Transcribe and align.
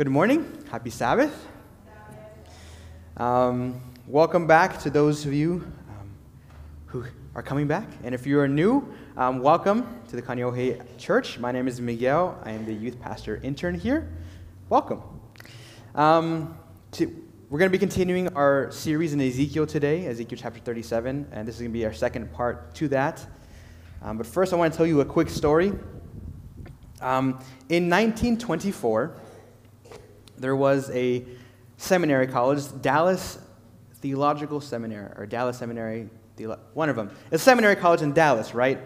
Good 0.00 0.08
morning. 0.08 0.46
Happy 0.70 0.88
Sabbath. 0.88 1.46
Um, 3.18 3.82
welcome 4.06 4.46
back 4.46 4.80
to 4.80 4.88
those 4.88 5.26
of 5.26 5.34
you 5.34 5.70
um, 5.90 6.10
who 6.86 7.04
are 7.34 7.42
coming 7.42 7.66
back. 7.66 7.86
And 8.02 8.14
if 8.14 8.26
you 8.26 8.40
are 8.40 8.48
new, 8.48 8.94
um, 9.18 9.40
welcome 9.40 10.00
to 10.08 10.16
the 10.16 10.22
Kaneohe 10.22 10.80
Church. 10.96 11.38
My 11.38 11.52
name 11.52 11.68
is 11.68 11.82
Miguel. 11.82 12.40
I 12.46 12.52
am 12.52 12.64
the 12.64 12.72
youth 12.72 12.98
pastor 12.98 13.40
intern 13.42 13.74
here. 13.74 14.10
Welcome. 14.70 15.02
Um, 15.94 16.56
to, 16.92 17.04
we're 17.50 17.58
going 17.58 17.70
to 17.70 17.78
be 17.78 17.78
continuing 17.78 18.28
our 18.28 18.70
series 18.70 19.12
in 19.12 19.20
Ezekiel 19.20 19.66
today, 19.66 20.06
Ezekiel 20.06 20.38
chapter 20.40 20.60
37, 20.60 21.28
and 21.30 21.46
this 21.46 21.56
is 21.56 21.60
going 21.60 21.72
to 21.72 21.78
be 21.78 21.84
our 21.84 21.92
second 21.92 22.32
part 22.32 22.74
to 22.76 22.88
that. 22.88 23.26
Um, 24.00 24.16
but 24.16 24.26
first, 24.26 24.54
I 24.54 24.56
want 24.56 24.72
to 24.72 24.76
tell 24.78 24.86
you 24.86 25.02
a 25.02 25.04
quick 25.04 25.28
story. 25.28 25.74
Um, 27.02 27.38
in 27.68 27.90
1924, 27.90 29.14
there 30.40 30.56
was 30.56 30.90
a 30.90 31.24
seminary 31.76 32.26
college, 32.26 32.62
Dallas 32.80 33.38
Theological 33.94 34.60
Seminary, 34.60 35.12
or 35.16 35.26
Dallas 35.26 35.58
Seminary, 35.58 36.08
one 36.72 36.88
of 36.88 36.96
them. 36.96 37.10
A 37.30 37.38
seminary 37.38 37.76
college 37.76 38.00
in 38.00 38.12
Dallas, 38.12 38.54
right? 38.54 38.80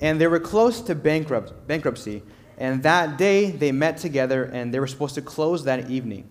And 0.00 0.20
they 0.20 0.26
were 0.26 0.40
close 0.40 0.80
to 0.82 0.94
bankrupt, 0.94 1.66
bankruptcy. 1.66 2.22
And 2.56 2.82
that 2.82 3.18
day, 3.18 3.50
they 3.50 3.72
met 3.72 3.98
together 3.98 4.44
and 4.44 4.72
they 4.72 4.80
were 4.80 4.86
supposed 4.86 5.14
to 5.16 5.22
close 5.22 5.64
that 5.64 5.90
evening. 5.90 6.28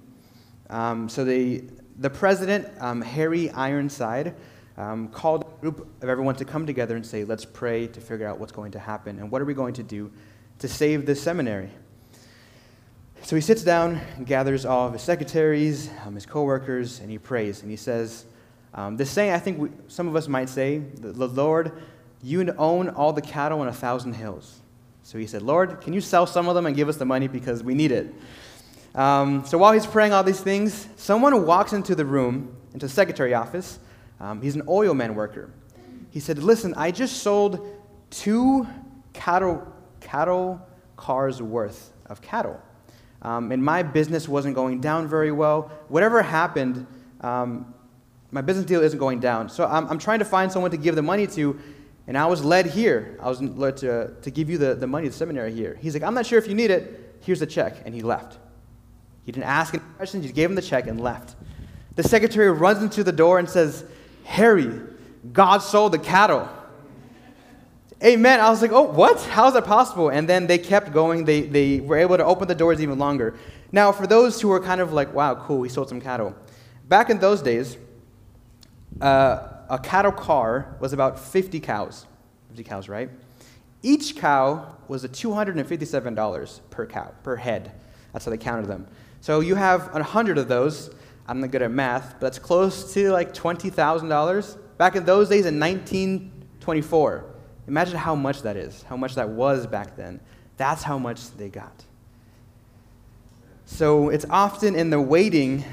Um, 0.70 1.08
so 1.08 1.24
they, 1.24 1.64
the 2.00 2.10
president, 2.10 2.68
um, 2.80 3.02
Harry 3.02 3.52
Ironside, 3.52 4.34
um, 4.78 5.10
called 5.10 5.44
a 5.44 5.62
group 5.62 5.88
of 6.02 6.10
everyone 6.10 6.36
to 6.36 6.46
come 6.46 6.66
together 6.66 6.96
and 6.96 7.06
say, 7.06 7.24
let's 7.24 7.46
pray 7.46 7.86
to 7.88 8.02
figure 8.02 8.28
out 8.28 8.40
what's 8.40 8.52
going 8.52 8.72
to 8.72 8.80
happen 8.80 9.20
and 9.20 9.30
what 9.30 9.42
are 9.42 9.46
we 9.46 9.54
going 9.54 9.76
to 9.76 9.84
do 9.84 10.12
to 10.60 10.68
save 10.68 11.06
this 11.06 11.22
seminary. 11.22 11.70
So 13.26 13.38
he 13.38 13.42
sits 13.42 13.64
down 13.64 14.02
and 14.18 14.28
gathers 14.28 14.66
all 14.66 14.86
of 14.88 14.92
his 14.92 15.02
secretaries, 15.02 15.90
um, 16.06 16.14
his 16.14 16.26
coworkers, 16.26 17.00
and 17.00 17.10
he 17.10 17.18
prays. 17.18 17.62
And 17.62 17.72
he 17.72 17.78
says, 17.78 18.26
um, 18.74 18.98
This 18.98 19.10
saying, 19.10 19.32
I 19.32 19.40
think 19.40 19.60
we, 19.60 19.70
some 19.88 20.10
of 20.10 20.16
us 20.18 20.28
might 20.28 20.50
say, 20.50 20.80
the 20.80 21.14
Lord, 21.14 21.72
you 22.22 22.54
own 22.58 22.90
all 22.90 23.14
the 23.14 23.22
cattle 23.22 23.62
on 23.62 23.70
a 23.70 23.74
thousand 23.74 24.14
hills. 24.14 24.60
So 25.04 25.18
he 25.18 25.26
said, 25.26 25.42
Lord, 25.42 25.80
can 25.80 25.94
you 25.94 26.02
sell 26.02 26.28
some 26.28 26.50
of 26.50 26.56
them 26.56 26.66
and 26.66 26.76
give 26.76 26.90
us 26.90 26.98
the 26.98 27.06
money 27.06 27.30
because 27.30 27.64
we 27.64 27.74
need 27.74 27.94
it? 27.94 28.14
Um, 28.94 29.46
so 29.46 29.58
while 29.58 29.72
he's 29.72 29.88
praying 29.88 30.12
all 30.12 30.24
these 30.24 30.42
things, 30.42 30.90
someone 30.98 31.46
walks 31.46 31.72
into 31.72 31.96
the 31.96 32.06
room, 32.06 32.54
into 32.74 32.88
the 32.88 32.94
secretary 32.94 33.34
office. 33.34 33.80
Um, 34.20 34.42
he's 34.42 34.56
an 34.56 34.64
oil 34.68 34.94
man 34.94 35.16
worker. 35.16 35.50
He 36.12 36.20
said, 36.20 36.40
Listen, 36.40 36.74
I 36.76 36.92
just 36.92 37.24
sold 37.24 37.66
two 38.10 38.68
cattle, 39.14 39.66
cattle 40.02 40.62
cars 40.98 41.42
worth 41.42 41.94
of 42.08 42.22
cattle 42.22 42.62
um, 43.24 43.52
and 43.52 43.64
my 43.64 43.82
business 43.82 44.28
wasn't 44.28 44.54
going 44.54 44.82
down 44.82 45.08
very 45.08 45.32
well. 45.32 45.72
Whatever 45.88 46.22
happened, 46.22 46.86
um, 47.22 47.74
my 48.32 48.42
business 48.42 48.66
deal 48.66 48.82
isn't 48.82 49.00
going 49.00 49.20
down. 49.20 49.50
So 49.50 49.66
I'm, 49.66 49.88
I'm 49.88 49.98
trying 49.98 50.20
to 50.20 50.26
find 50.26 50.52
someone 50.52 50.72
to 50.72 50.78
give 50.78 50.96
the 50.96 51.02
money 51.02 51.26
to, 51.28 51.60
and 52.08 52.18
I 52.18 52.26
was 52.26 52.44
led 52.44 52.66
here. 52.66 53.18
I 53.22 53.30
was 53.30 53.42
led 53.42 53.78
to, 53.78 54.14
to 54.22 54.32
give 54.32 54.50
you 54.50 54.58
the, 54.58 54.76
the 54.76 54.88
money, 54.88 55.08
the 55.08 55.14
seminary 55.14 55.54
here. 55.54 55.78
He's 55.82 55.94
like, 55.94 56.04
I'm 56.04 56.14
not 56.14 56.26
sure 56.26 56.38
if 56.38 56.48
you 56.48 56.56
need 56.56 56.70
it. 56.70 57.18
Here's 57.22 57.40
the 57.40 57.48
check. 57.48 57.78
And 57.86 57.96
he 57.96 58.02
left. 58.02 58.40
He 59.26 59.32
didn't 59.32 59.46
ask 59.46 59.74
any 59.74 59.84
questions. 59.96 60.26
He 60.26 60.32
gave 60.34 60.50
him 60.50 60.56
the 60.56 60.62
check 60.62 60.88
and 60.88 61.00
left. 61.00 61.36
The 61.96 62.04
secretary 62.04 62.52
runs 62.52 62.84
into 62.84 63.04
the 63.04 63.12
door 63.12 63.40
and 63.40 63.50
says, 63.50 63.86
Harry, 64.26 64.82
God 65.32 65.60
sold 65.60 65.94
the 65.94 66.00
cattle. 66.00 66.50
Amen. 68.04 68.42
I 68.42 68.50
was 68.50 68.62
like, 68.62 68.74
oh, 68.74 68.82
what? 68.82 69.22
How 69.24 69.48
is 69.48 69.54
that 69.54 69.64
possible? 69.64 70.10
And 70.10 70.28
then 70.28 70.46
they 70.46 70.58
kept 70.58 70.92
going. 70.92 71.24
They, 71.24 71.42
they 71.42 71.80
were 71.80 71.96
able 71.96 72.18
to 72.18 72.26
open 72.26 72.50
the 72.50 72.56
doors 72.56 72.82
even 72.82 73.00
longer. 73.00 73.36
Now, 73.72 73.94
for 73.94 74.06
those 74.06 74.42
who 74.42 74.50
were 74.50 74.60
kind 74.60 74.82
of 74.82 74.92
like, 74.92 75.14
wow, 75.14 75.36
cool, 75.36 75.60
we 75.60 75.70
sold 75.70 75.88
some 75.88 76.02
cattle. 76.02 76.36
Back 76.90 77.10
in 77.10 77.20
those 77.20 77.42
days, 77.42 77.78
uh, 79.00 79.48
a 79.70 79.80
cattle 79.82 80.12
car 80.12 80.76
was 80.82 80.92
about 80.92 81.18
50 81.18 81.62
cows. 81.62 82.06
50 82.50 82.64
cows, 82.66 82.90
right? 82.90 83.10
Each 83.82 84.18
cow 84.18 84.76
was 84.90 85.06
a 85.06 85.10
$257 85.10 86.60
per 86.70 86.86
cow, 86.86 87.14
per 87.24 87.38
head. 87.38 87.72
That's 88.12 88.26
how 88.26 88.32
they 88.32 88.38
counted 88.38 88.68
them. 88.68 88.86
So 89.22 89.40
you 89.40 89.56
have 89.56 89.94
100 89.94 90.38
of 90.38 90.50
those. 90.50 90.94
I'm 91.26 91.40
not 91.40 91.52
good 91.52 91.62
at 91.62 91.72
math, 91.72 92.16
but 92.20 92.20
that's 92.20 92.40
close 92.40 92.94
to 92.96 93.12
like 93.12 93.34
$20,000. 93.34 94.58
Back 94.78 94.98
in 94.98 95.06
those 95.06 95.30
days 95.30 95.46
in 95.46 95.58
1924. 95.58 97.33
Imagine 97.68 97.98
how 97.98 98.16
much 98.16 98.42
that 98.42 98.58
is, 98.58 98.84
how 98.84 98.98
much 98.98 99.16
that 99.16 99.30
was 99.30 99.68
back 99.68 99.96
then. 99.96 100.20
That's 100.58 100.84
how 100.84 100.98
much 100.98 101.32
they 101.38 101.50
got. 101.50 101.84
So 103.66 104.10
it's 104.10 104.26
often 104.30 104.76
in 104.76 104.90
the 104.90 105.00
waiting 105.00 105.64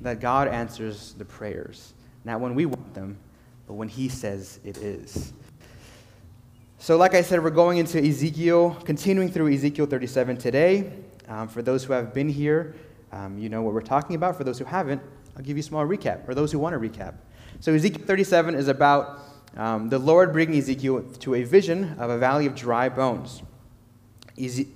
that 0.00 0.20
God 0.20 0.48
answers 0.48 1.14
the 1.14 1.24
prayers. 1.24 1.94
Not 2.24 2.40
when 2.40 2.54
we 2.54 2.66
want 2.66 2.94
them, 2.94 3.18
but 3.66 3.74
when 3.74 3.88
He 3.88 4.08
says 4.08 4.60
it 4.64 4.78
is. 4.78 5.32
So, 6.78 6.96
like 6.96 7.14
I 7.14 7.22
said, 7.22 7.42
we're 7.42 7.50
going 7.50 7.78
into 7.78 7.98
Ezekiel, 8.04 8.76
continuing 8.84 9.30
through 9.30 9.52
Ezekiel 9.52 9.86
37 9.86 10.36
today. 10.36 10.92
Um, 11.28 11.48
for 11.48 11.62
those 11.62 11.84
who 11.84 11.92
have 11.92 12.12
been 12.12 12.28
here, 12.28 12.76
um, 13.12 13.38
you 13.38 13.48
know 13.48 13.62
what 13.62 13.74
we're 13.74 13.80
talking 13.80 14.14
about. 14.14 14.36
For 14.36 14.44
those 14.44 14.58
who 14.58 14.64
haven't, 14.64 15.00
I'll 15.36 15.42
give 15.42 15.56
you 15.56 15.60
a 15.60 15.64
small 15.64 15.86
recap, 15.86 16.28
or 16.28 16.34
those 16.34 16.52
who 16.52 16.58
want 16.58 16.74
to 16.74 16.78
recap. 16.78 17.14
So, 17.60 17.72
Ezekiel 17.72 18.04
37 18.06 18.54
is 18.54 18.68
about 18.68 19.20
um, 19.56 19.88
the 19.88 19.98
Lord 19.98 20.32
bringing 20.32 20.58
Ezekiel 20.58 21.02
to 21.20 21.34
a 21.34 21.42
vision 21.42 21.96
of 21.98 22.10
a 22.10 22.18
valley 22.18 22.46
of 22.46 22.54
dry 22.54 22.88
bones. 22.88 23.42
Eze- 24.38 24.66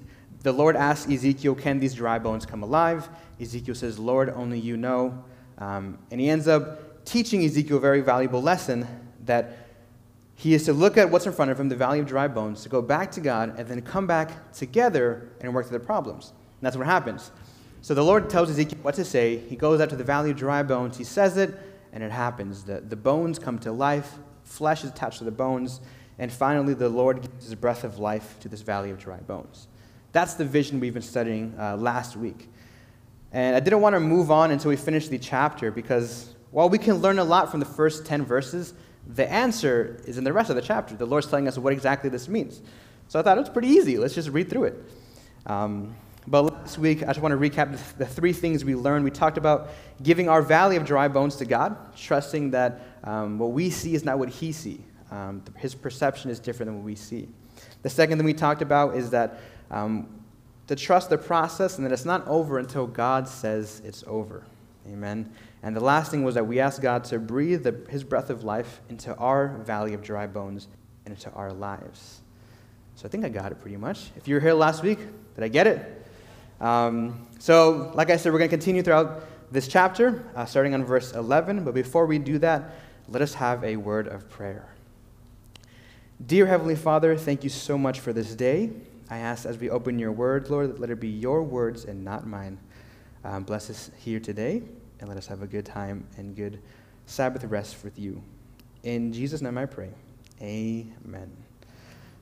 the 0.43 0.53
Lord 0.53 0.75
asks 0.75 1.11
Ezekiel, 1.11 1.55
Can 1.55 1.79
these 1.79 1.95
dry 1.95 2.19
bones 2.19 2.47
come 2.47 2.63
alive? 2.63 3.09
Ezekiel 3.41 3.75
says, 3.75 3.99
Lord, 3.99 4.31
only 4.31 4.59
you 4.59 4.77
know. 4.77 5.23
Um, 5.59 5.99
and 6.11 6.21
he 6.21 6.31
ends 6.31 6.49
up 6.49 7.05
teaching 7.05 7.45
Ezekiel 7.45 7.77
a 7.77 7.81
very 7.81 8.01
valuable 8.01 8.41
lesson 8.41 8.87
that 9.27 9.59
he 10.35 10.55
is 10.55 10.65
to 10.65 10.73
look 10.73 10.97
at 10.97 11.11
what's 11.11 11.27
in 11.27 11.33
front 11.33 11.51
of 11.51 11.61
him, 11.61 11.69
the 11.69 11.77
valley 11.77 12.01
of 12.01 12.07
dry 12.07 12.27
bones, 12.27 12.63
to 12.63 12.71
go 12.71 12.81
back 12.81 13.11
to 13.13 13.21
God, 13.21 13.59
and 13.59 13.69
then 13.69 13.83
come 13.83 14.07
back 14.07 14.53
together 14.55 15.29
and 15.43 15.55
work 15.55 15.67
through 15.69 15.79
the 15.79 15.85
problems. 15.85 16.29
And 16.31 16.63
that's 16.63 16.79
what 16.79 16.87
happens. 16.87 17.31
So 17.83 17.93
the 17.93 18.05
Lord 18.05 18.31
tells 18.31 18.49
Ezekiel 18.49 18.79
what 18.81 18.95
to 18.95 19.05
say. 19.05 19.37
He 19.37 19.57
goes 19.57 19.83
out 19.83 19.91
to 19.91 19.97
the 19.97 20.05
valley 20.05 20.31
of 20.31 20.37
dry 20.37 20.63
bones. 20.63 20.97
He 20.97 21.05
says 21.05 21.37
it, 21.37 21.55
and 21.93 22.03
it 22.03 22.11
happens. 22.11 22.65
The, 22.65 22.81
the 22.81 22.97
bones 22.97 23.39
come 23.39 23.59
to 23.59 23.73
life 23.73 24.15
flesh 24.51 24.85
is 24.85 24.91
attached 24.91 25.19
to 25.19 25.25
the 25.25 25.31
bones, 25.31 25.81
and 26.19 26.31
finally 26.31 26.75
the 26.75 26.89
Lord 26.89 27.23
gives 27.23 27.45
his 27.45 27.55
breath 27.55 27.85
of 27.85 27.99
life 27.99 28.39
to 28.41 28.49
this 28.49 28.61
valley 28.61 28.91
of 28.91 28.99
dry 28.99 29.19
bones. 29.19 29.69
That's 30.13 30.35
the 30.35 30.45
vision 30.45 30.81
we've 30.81 30.93
been 30.93 31.03
studying 31.03 31.55
uh, 31.59 31.77
last 31.77 32.17
week. 32.17 32.49
And 33.33 33.55
I 33.55 33.61
didn't 33.61 33.81
want 33.81 33.95
to 33.95 34.01
move 34.01 34.31
on 34.31 34.51
until 34.51 34.71
we 34.71 34.77
finish 34.77 35.07
the 35.07 35.19
chapter 35.19 35.71
because 35.71 36.35
while 36.51 36.69
we 36.69 36.79
can 36.79 36.97
learn 36.97 37.21
a 37.21 37.25
lot 37.25 37.51
from 37.51 37.61
the 37.61 37.67
first 37.67 38.05
10 38.05 38.25
verses, 38.25 38.75
the 39.07 39.31
answer 39.31 40.03
is 40.05 40.19
in 40.19 40.25
the 40.25 40.33
rest 40.33 40.51
of 40.51 40.57
the 40.57 40.63
chapter. 40.63 40.97
The 40.97 41.07
Lord's 41.07 41.29
telling 41.29 41.47
us 41.47 41.57
what 41.57 41.73
exactly 41.73 42.11
this 42.11 42.29
means. 42.29 42.61
So 43.07 43.21
I 43.21 43.23
thought 43.23 43.39
it 43.39 43.41
was 43.41 43.51
pretty 43.51 43.69
easy. 43.69 43.99
Let's 43.99 44.15
just 44.15 44.31
read 44.31 44.51
through 44.51 44.65
it. 44.65 44.85
Um, 45.47 45.95
but 46.27 46.43
last 46.43 46.79
week, 46.79 47.03
I 47.03 47.07
just 47.07 47.21
want 47.21 47.33
to 47.33 47.39
recap 47.39 47.77
the 47.97 48.07
three 48.07 48.33
things 48.33 48.65
we 48.65 48.75
learned. 48.75 49.05
We 49.05 49.11
talked 49.11 49.39
about 49.39 49.71
giving 50.03 50.29
our 50.29 50.43
valley 50.43 50.77
of 50.77 50.85
dry 50.85 51.09
bones 51.09 51.37
to 51.37 51.45
God, 51.45 51.77
trusting 51.97 52.51
that 52.51 52.90
um, 53.05 53.39
what 53.39 53.53
we 53.53 53.71
see 53.71 53.95
is 53.95 54.05
not 54.05 54.19
what 54.19 54.29
He 54.29 54.53
sees. 54.53 54.81
Um, 55.11 55.43
his 55.57 55.75
perception 55.75 56.31
is 56.31 56.39
different 56.39 56.69
than 56.69 56.77
what 56.77 56.85
we 56.85 56.95
see. 56.95 57.29
The 57.83 57.91
second 57.91 58.19
thing 58.19 58.25
we 58.25 58.35
talked 58.35 58.63
about 58.63 58.97
is 58.97 59.11
that 59.11 59.41
um, 59.71 60.09
to 60.69 60.77
trust 60.77 61.11
the 61.11 61.19
process 61.19 61.79
and 61.79 61.87
that 61.87 61.93
it's 61.93 62.05
not 62.05 62.27
over 62.29 62.59
until 62.59 62.87
God 62.87 63.27
says 63.27 63.83
it's 63.85 64.05
over. 64.07 64.45
Amen. 64.89 65.31
And 65.63 65.75
the 65.75 65.81
last 65.81 66.11
thing 66.11 66.23
was 66.23 66.37
that 66.37 66.47
we 66.47 66.61
asked 66.61 66.81
God 66.81 67.05
to 67.05 67.19
breathe 67.19 67.65
the, 67.65 67.85
His 67.91 68.05
breath 68.05 68.31
of 68.31 68.45
life 68.45 68.81
into 68.89 69.15
our 69.17 69.49
valley 69.49 69.95
of 69.95 70.03
dry 70.03 70.27
bones 70.27 70.69
and 71.05 71.15
into 71.15 71.31
our 71.33 71.53
lives. 71.53 72.21
So 72.95 73.07
I 73.07 73.09
think 73.09 73.25
I 73.25 73.29
got 73.29 73.51
it 73.51 73.61
pretty 73.61 73.77
much. 73.77 74.11
If 74.17 74.29
you 74.29 74.37
were 74.37 74.41
here 74.41 74.55
last 74.55 74.83
week, 74.83 74.99
did 75.35 75.45
I 75.45 75.49
get 75.49 75.67
it? 75.67 76.07
Um, 76.61 77.27
so, 77.39 77.91
like 77.95 78.11
I 78.11 78.17
said, 78.17 78.33
we're 78.33 78.39
going 78.39 78.51
to 78.51 78.57
continue 78.57 78.83
throughout 78.83 79.25
this 79.51 79.67
chapter, 79.67 80.25
uh, 80.37 80.45
starting 80.45 80.75
on 80.75 80.85
verse 80.85 81.13
11. 81.13 81.65
But 81.65 81.75
before 81.75 82.07
we 82.07 82.19
do 82.19 82.39
that, 82.39 82.75
let 83.11 83.21
us 83.23 83.35
have 83.35 83.65
a 83.65 83.77
word 83.77 84.07
of 84.07 84.29
prayer. 84.31 84.69
Dear 86.25 86.47
Heavenly 86.47 86.77
Father, 86.77 87.17
thank 87.17 87.43
you 87.43 87.51
so 87.51 87.77
much 87.77 87.99
for 87.99 88.13
this 88.13 88.37
day. 88.37 88.71
I 89.11 89.19
ask 89.19 89.45
as 89.47 89.59
we 89.59 89.69
open 89.69 89.99
your 89.99 90.13
word, 90.13 90.49
Lord, 90.49 90.71
that 90.71 90.81
let 90.81 90.91
it 90.91 91.01
be 91.01 91.09
your 91.09 91.43
words 91.43 91.85
and 91.85 92.05
not 92.05 92.27
mine. 92.27 92.59
Um, 93.25 93.43
bless 93.43 93.69
us 93.69 93.91
here 93.99 94.21
today, 94.21 94.63
and 95.01 95.09
let 95.09 95.19
us 95.19 95.27
have 95.27 95.43
a 95.43 95.47
good 95.49 95.67
time 95.67 96.07
and 96.17 96.37
good 96.37 96.61
Sabbath 97.07 97.43
rest 97.45 97.83
with 97.83 97.99
you. 97.99 98.23
In 98.85 99.13
Jesus' 99.13 99.43
name 99.43 99.59
I 99.59 99.67
pray. 99.67 99.91
Amen. 100.41 101.31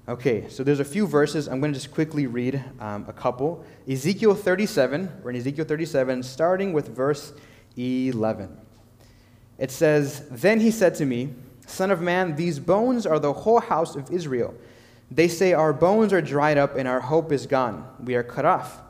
Okay, 0.08 0.48
so 0.48 0.64
there's 0.64 0.80
a 0.80 0.84
few 0.84 1.06
verses. 1.06 1.48
I'm 1.48 1.60
going 1.60 1.74
to 1.74 1.78
just 1.78 1.92
quickly 1.92 2.26
read 2.26 2.64
um, 2.80 3.04
a 3.06 3.12
couple. 3.12 3.62
Ezekiel 3.86 4.34
37, 4.34 5.20
we're 5.22 5.30
in 5.30 5.36
Ezekiel 5.36 5.66
37, 5.66 6.22
starting 6.22 6.72
with 6.72 6.88
verse 6.88 7.34
11. 7.76 8.56
It 9.58 9.70
says, 9.70 10.28
Then 10.30 10.60
he 10.60 10.70
said 10.70 10.94
to 10.96 11.04
me, 11.04 11.30
Son 11.66 11.90
of 11.90 12.00
man, 12.00 12.36
these 12.36 12.58
bones 12.58 13.06
are 13.06 13.18
the 13.18 13.32
whole 13.32 13.60
house 13.60 13.94
of 13.96 14.10
Israel. 14.10 14.54
They 15.10 15.28
say, 15.28 15.52
Our 15.52 15.72
bones 15.72 16.12
are 16.12 16.22
dried 16.22 16.58
up 16.58 16.76
and 16.76 16.88
our 16.88 17.00
hope 17.00 17.32
is 17.32 17.46
gone. 17.46 17.86
We 18.02 18.14
are 18.14 18.22
cut 18.22 18.44
off. 18.44 18.80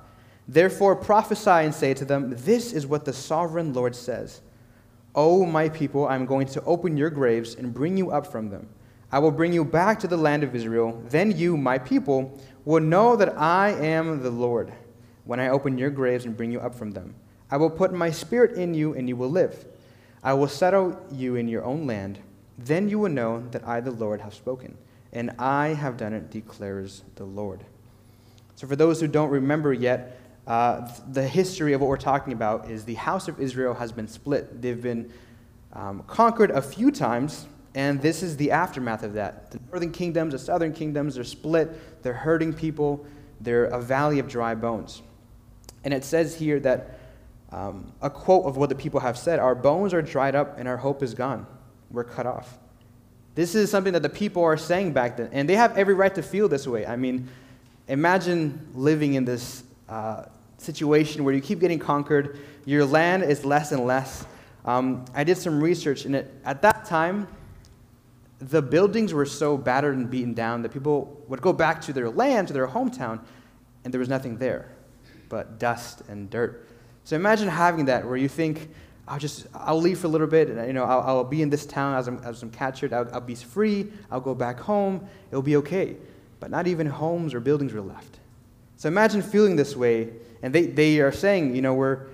Therefore 0.47 0.97
prophesy 0.97 1.51
and 1.51 1.75
say 1.75 1.95
to 1.95 2.05
them, 2.05 2.35
This 2.37 2.73
is 2.73 2.87
what 2.87 3.05
the 3.05 3.13
sovereign 3.13 3.73
Lord 3.73 3.97
says. 3.97 4.41
O 5.15 5.45
my 5.45 5.69
people, 5.69 6.07
I 6.07 6.15
am 6.15 6.27
going 6.27 6.47
to 6.49 6.63
open 6.65 6.97
your 6.97 7.11
graves 7.11 7.55
and 7.55 7.75
bring 7.75 7.97
you 7.97 8.11
up 8.11 8.27
from 8.27 8.51
them. 8.51 8.69
I 9.11 9.19
will 9.19 9.31
bring 9.31 9.53
you 9.53 9.65
back 9.65 9.99
to 10.01 10.09
the 10.09 10.17
land 10.17 10.45
of 10.45 10.55
Israel. 10.55 11.03
Then 11.09 11.37
you, 11.37 11.57
my 11.57 11.79
people, 11.79 12.39
will 12.65 12.81
know 12.81 13.17
that 13.17 13.39
I 13.39 13.71
am 13.71 14.23
the 14.23 14.31
Lord 14.31 14.73
when 15.25 15.41
I 15.41 15.49
open 15.49 15.79
your 15.79 15.91
graves 15.91 16.27
and 16.27 16.37
bring 16.37 16.53
you 16.53 16.61
up 16.61 16.75
from 16.75 16.91
them. 16.91 17.15
I 17.51 17.57
will 17.57 17.71
put 17.71 17.93
my 17.93 18.11
spirit 18.11 18.59
in 18.59 18.75
you, 18.75 18.95
and 18.95 19.09
you 19.09 19.17
will 19.17 19.31
live. 19.31 19.65
I 20.23 20.35
will 20.35 20.49
settle 20.49 21.01
you 21.11 21.37
in 21.37 21.49
your 21.49 21.65
own 21.65 21.87
land. 21.87 22.19
Then 22.59 22.89
you 22.89 22.99
will 22.99 23.11
know 23.11 23.45
that 23.51 23.67
I, 23.67 23.81
the 23.81 23.91
Lord, 23.91 24.21
have 24.21 24.35
spoken, 24.35 24.77
and 25.13 25.31
I 25.39 25.69
have 25.69 25.97
done 25.97 26.13
it, 26.13 26.31
declares 26.31 27.05
the 27.15 27.25
Lord. 27.25 27.65
So, 28.57 28.67
for 28.67 28.75
those 28.75 29.01
who 29.01 29.07
don't 29.07 29.31
remember 29.31 29.73
yet, 29.73 30.21
uh, 30.49 30.91
the 31.13 31.27
history 31.27 31.73
of 31.73 31.81
what 31.81 31.89
we're 31.89 31.97
talking 31.97 32.33
about 32.33 32.71
is 32.71 32.85
the 32.85 32.95
house 32.95 33.29
of 33.29 33.39
Israel 33.39 33.75
has 33.75 33.93
been 33.93 34.09
split. 34.09 34.61
They've 34.61 34.83
been 34.83 35.13
um, 35.73 36.03
conquered 36.07 36.51
a 36.51 36.63
few 36.63 36.91
times, 36.91 37.47
and 37.75 38.01
this 38.03 38.23
is 38.23 38.37
the 38.37 38.51
aftermath 38.51 39.03
of 39.05 39.13
that. 39.15 39.51
The 39.53 39.61
northern 39.71 39.93
kingdoms, 39.93 40.33
the 40.33 40.39
southern 40.39 40.73
kingdoms, 40.73 41.15
they're 41.15 41.25
split, 41.25 42.03
they're 42.03 42.15
hurting 42.15 42.55
people, 42.55 43.07
they're 43.41 43.67
a 43.67 43.81
valley 43.81 44.19
of 44.19 44.27
dry 44.27 44.55
bones. 44.55 45.03
And 45.85 45.95
it 45.95 46.05
says 46.05 46.35
here 46.35 46.59
that 46.61 46.98
um, 47.51 47.93
a 48.03 48.11
quote 48.11 48.45
of 48.45 48.57
what 48.57 48.69
the 48.69 48.75
people 48.75 49.01
have 49.01 49.17
said 49.17 49.39
Our 49.39 49.55
bones 49.55 49.95
are 49.95 50.03
dried 50.03 50.35
up, 50.35 50.59
and 50.59 50.69
our 50.69 50.77
hope 50.77 51.03
is 51.03 51.15
gone. 51.15 51.47
We're 51.91 52.05
cut 52.05 52.27
off. 52.27 52.59
This 53.35 53.55
is 53.55 53.71
something 53.71 53.93
that 53.93 54.03
the 54.03 54.09
people 54.09 54.43
are 54.45 54.57
saying 54.57 54.93
back 54.93 55.17
then, 55.17 55.31
and 55.33 55.49
they 55.49 55.57
have 55.57 55.77
every 55.79 55.95
right 55.95 56.15
to 56.15 56.23
feel 56.23 56.49
this 56.49 56.67
way. 56.67 56.85
I 56.85 56.97
mean, 56.97 57.29
imagine 57.87 58.69
living 58.75 59.15
in 59.15 59.25
this 59.25 59.63
uh, 59.89 60.25
situation 60.59 61.25
where 61.25 61.33
you 61.33 61.41
keep 61.41 61.61
getting 61.61 61.79
conquered, 61.79 62.39
your 62.65 62.85
land 62.85 63.23
is 63.23 63.45
less 63.45 63.73
and 63.73 63.87
less. 63.87 64.27
Um, 64.65 65.05
I 65.15 65.25
did 65.25 65.39
some 65.39 65.63
research, 65.63 66.05
and 66.05 66.17
it, 66.17 66.35
at 66.45 66.63
that 66.63 66.85
time, 66.85 67.29
the 68.41 68.61
buildings 68.61 69.15
were 69.15 69.25
so 69.25 69.57
battered 69.57 69.97
and 69.97 70.11
beaten 70.11 70.35
down 70.35 70.63
that 70.63 70.73
people 70.73 71.25
would 71.29 71.41
go 71.41 71.53
back 71.53 71.81
to 71.83 71.93
their 71.93 72.11
land, 72.11 72.49
to 72.49 72.55
their 72.55 72.69
hometown, 72.69 73.21
and 73.85 73.95
there 73.95 73.99
was 73.99 74.09
nothing 74.09 74.37
there 74.39 74.69
but 75.29 75.59
dust 75.59 76.03
and 76.09 76.31
dirt. 76.31 76.68
So 77.09 77.17
imagine 77.17 77.49
having 77.49 77.87
that 77.87 78.07
where 78.07 78.19
you 78.19 78.29
think, 78.29 78.69
I'll 79.07 79.19
just, 79.19 79.47
I'll 79.55 79.81
leave 79.81 79.99
for 79.99 80.09
a 80.09 80.11
little 80.11 80.27
bit, 80.27 80.51
and, 80.51 80.67
you 80.67 80.75
know, 80.75 80.85
I'll, 80.85 81.01
I'll 81.01 81.25
be 81.25 81.41
in 81.41 81.49
this 81.49 81.65
town 81.65 81.97
as 81.97 82.07
I'm, 82.07 82.19
as 82.19 82.43
I'm 82.43 82.51
captured, 82.51 82.93
I'll, 82.93 83.09
I'll 83.15 83.23
be 83.23 83.35
free, 83.35 83.91
I'll 84.11 84.21
go 84.21 84.35
back 84.35 84.61
home, 84.61 85.09
it'll 85.31 85.41
be 85.41 85.57
okay. 85.57 85.97
But 86.39 86.51
not 86.51 86.67
even 86.67 86.87
homes 86.87 87.33
or 87.33 87.41
buildings 87.41 87.73
were 87.73 87.81
left. 87.81 88.19
So 88.77 88.89
imagine 88.89 89.23
feeling 89.23 89.57
this 89.57 89.75
way, 89.75 90.11
and 90.43 90.55
they, 90.55 90.67
they 90.67 91.01
are 91.01 91.11
saying, 91.11 91.57
you 91.57 91.63
know, 91.63 91.73
we're, 91.73 92.09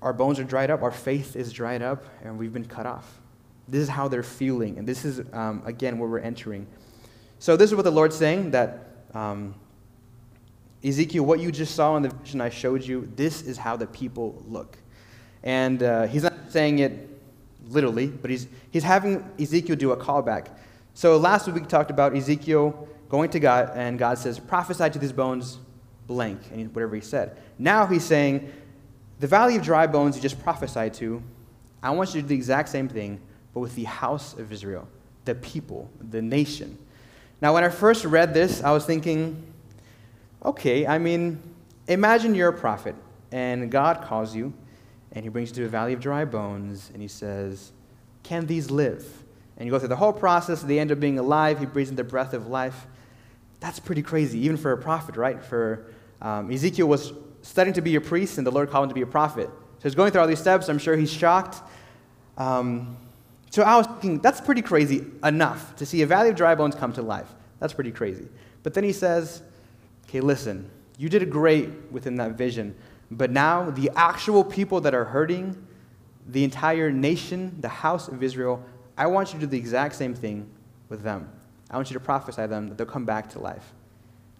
our 0.00 0.14
bones 0.14 0.38
are 0.38 0.44
dried 0.44 0.70
up, 0.70 0.82
our 0.82 0.90
faith 0.90 1.36
is 1.36 1.52
dried 1.52 1.82
up, 1.82 2.02
and 2.24 2.38
we've 2.38 2.54
been 2.54 2.64
cut 2.64 2.86
off. 2.86 3.20
This 3.68 3.82
is 3.82 3.90
how 3.90 4.08
they're 4.08 4.22
feeling, 4.22 4.78
and 4.78 4.88
this 4.88 5.04
is, 5.04 5.20
um, 5.34 5.62
again, 5.66 5.98
where 5.98 6.08
we're 6.08 6.20
entering. 6.20 6.66
So 7.40 7.58
this 7.58 7.70
is 7.70 7.76
what 7.76 7.84
the 7.84 7.90
Lord's 7.90 8.16
saying, 8.16 8.52
that 8.52 9.04
um, 9.12 9.54
Ezekiel, 10.84 11.24
what 11.24 11.40
you 11.40 11.50
just 11.50 11.74
saw 11.74 11.96
in 11.96 12.02
the 12.02 12.10
vision 12.10 12.40
I 12.40 12.50
showed 12.50 12.84
you, 12.84 13.10
this 13.16 13.42
is 13.42 13.58
how 13.58 13.76
the 13.76 13.86
people 13.86 14.42
look. 14.46 14.76
And 15.42 15.82
uh, 15.82 16.06
he's 16.06 16.22
not 16.22 16.34
saying 16.48 16.80
it 16.80 17.08
literally, 17.68 18.06
but 18.06 18.30
he's, 18.30 18.46
he's 18.70 18.82
having 18.82 19.28
Ezekiel 19.40 19.76
do 19.76 19.92
a 19.92 19.96
callback. 19.96 20.48
So 20.94 21.16
last 21.16 21.46
week 21.46 21.56
we 21.56 21.62
talked 21.62 21.90
about 21.90 22.16
Ezekiel 22.16 22.88
going 23.08 23.30
to 23.30 23.40
God, 23.40 23.72
and 23.74 23.98
God 23.98 24.18
says, 24.18 24.38
prophesy 24.38 24.90
to 24.90 24.98
these 24.98 25.12
bones 25.12 25.58
blank, 26.06 26.40
and 26.52 26.74
whatever 26.74 26.94
he 26.94 27.00
said. 27.00 27.36
Now 27.58 27.86
he's 27.86 28.04
saying, 28.04 28.52
the 29.18 29.26
valley 29.26 29.56
of 29.56 29.62
dry 29.62 29.86
bones 29.86 30.16
you 30.16 30.22
just 30.22 30.40
prophesied 30.42 30.94
to, 30.94 31.22
I 31.82 31.90
want 31.90 32.14
you 32.14 32.20
to 32.20 32.22
do 32.22 32.28
the 32.28 32.34
exact 32.34 32.68
same 32.68 32.88
thing, 32.88 33.20
but 33.54 33.60
with 33.60 33.74
the 33.74 33.84
house 33.84 34.34
of 34.34 34.52
Israel, 34.52 34.88
the 35.24 35.34
people, 35.34 35.90
the 36.10 36.22
nation. 36.22 36.78
Now, 37.40 37.54
when 37.54 37.64
I 37.64 37.68
first 37.68 38.04
read 38.04 38.32
this, 38.32 38.62
I 38.62 38.70
was 38.72 38.86
thinking, 38.86 39.45
okay, 40.44 40.86
I 40.86 40.98
mean, 40.98 41.42
imagine 41.88 42.34
you're 42.34 42.48
a 42.48 42.58
prophet, 42.58 42.94
and 43.32 43.70
God 43.70 44.02
calls 44.02 44.34
you, 44.34 44.52
and 45.12 45.24
he 45.24 45.28
brings 45.28 45.50
you 45.50 45.56
to 45.56 45.64
a 45.64 45.68
valley 45.68 45.92
of 45.92 46.00
dry 46.00 46.24
bones, 46.24 46.90
and 46.92 47.02
he 47.02 47.08
says, 47.08 47.72
Can 48.22 48.46
these 48.46 48.70
live? 48.70 49.06
And 49.56 49.66
you 49.66 49.70
go 49.70 49.78
through 49.78 49.88
the 49.88 49.96
whole 49.96 50.12
process, 50.12 50.62
they 50.62 50.78
end 50.78 50.92
up 50.92 51.00
being 51.00 51.18
alive, 51.18 51.58
he 51.58 51.66
breathes 51.66 51.90
in 51.90 51.96
the 51.96 52.04
breath 52.04 52.34
of 52.34 52.46
life. 52.46 52.86
That's 53.60 53.80
pretty 53.80 54.02
crazy, 54.02 54.38
even 54.40 54.58
for 54.58 54.72
a 54.72 54.78
prophet, 54.78 55.16
right? 55.16 55.42
For 55.42 55.86
um, 56.20 56.50
Ezekiel 56.50 56.88
was 56.88 57.12
studying 57.42 57.74
to 57.74 57.80
be 57.80 57.96
a 57.96 58.00
priest, 58.00 58.38
and 58.38 58.46
the 58.46 58.50
Lord 58.50 58.70
called 58.70 58.84
him 58.84 58.88
to 58.90 58.94
be 58.94 59.02
a 59.02 59.06
prophet. 59.06 59.48
So 59.78 59.82
he's 59.82 59.94
going 59.94 60.12
through 60.12 60.20
all 60.20 60.26
these 60.26 60.40
steps. 60.40 60.68
I'm 60.68 60.78
sure 60.78 60.96
he's 60.96 61.12
shocked. 61.12 61.62
Um, 62.36 62.96
so 63.50 63.62
I 63.62 63.76
was 63.76 63.86
thinking, 63.86 64.18
that's 64.18 64.40
pretty 64.40 64.62
crazy 64.62 65.06
enough 65.24 65.76
to 65.76 65.86
see 65.86 66.02
a 66.02 66.06
valley 66.06 66.28
of 66.28 66.36
dry 66.36 66.54
bones 66.54 66.74
come 66.74 66.92
to 66.94 67.02
life. 67.02 67.28
That's 67.60 67.72
pretty 67.72 67.92
crazy. 67.92 68.28
But 68.62 68.74
then 68.74 68.84
he 68.84 68.92
says, 68.92 69.42
okay, 70.08 70.20
listen, 70.20 70.70
you 70.98 71.08
did 71.08 71.28
great 71.30 71.68
within 71.90 72.16
that 72.16 72.32
vision, 72.32 72.74
but 73.10 73.30
now 73.30 73.70
the 73.70 73.90
actual 73.94 74.42
people 74.44 74.80
that 74.80 74.94
are 74.94 75.04
hurting, 75.04 75.66
the 76.28 76.42
entire 76.42 76.90
nation, 76.90 77.56
the 77.60 77.68
house 77.68 78.08
of 78.08 78.22
Israel, 78.22 78.64
I 78.96 79.06
want 79.06 79.32
you 79.32 79.40
to 79.40 79.46
do 79.46 79.50
the 79.50 79.58
exact 79.58 79.94
same 79.94 80.14
thing 80.14 80.48
with 80.88 81.02
them. 81.02 81.30
I 81.70 81.76
want 81.76 81.90
you 81.90 81.94
to 81.94 82.00
prophesy 82.00 82.46
them 82.46 82.68
that 82.68 82.78
they'll 82.78 82.86
come 82.86 83.04
back 83.04 83.30
to 83.30 83.38
life. 83.38 83.72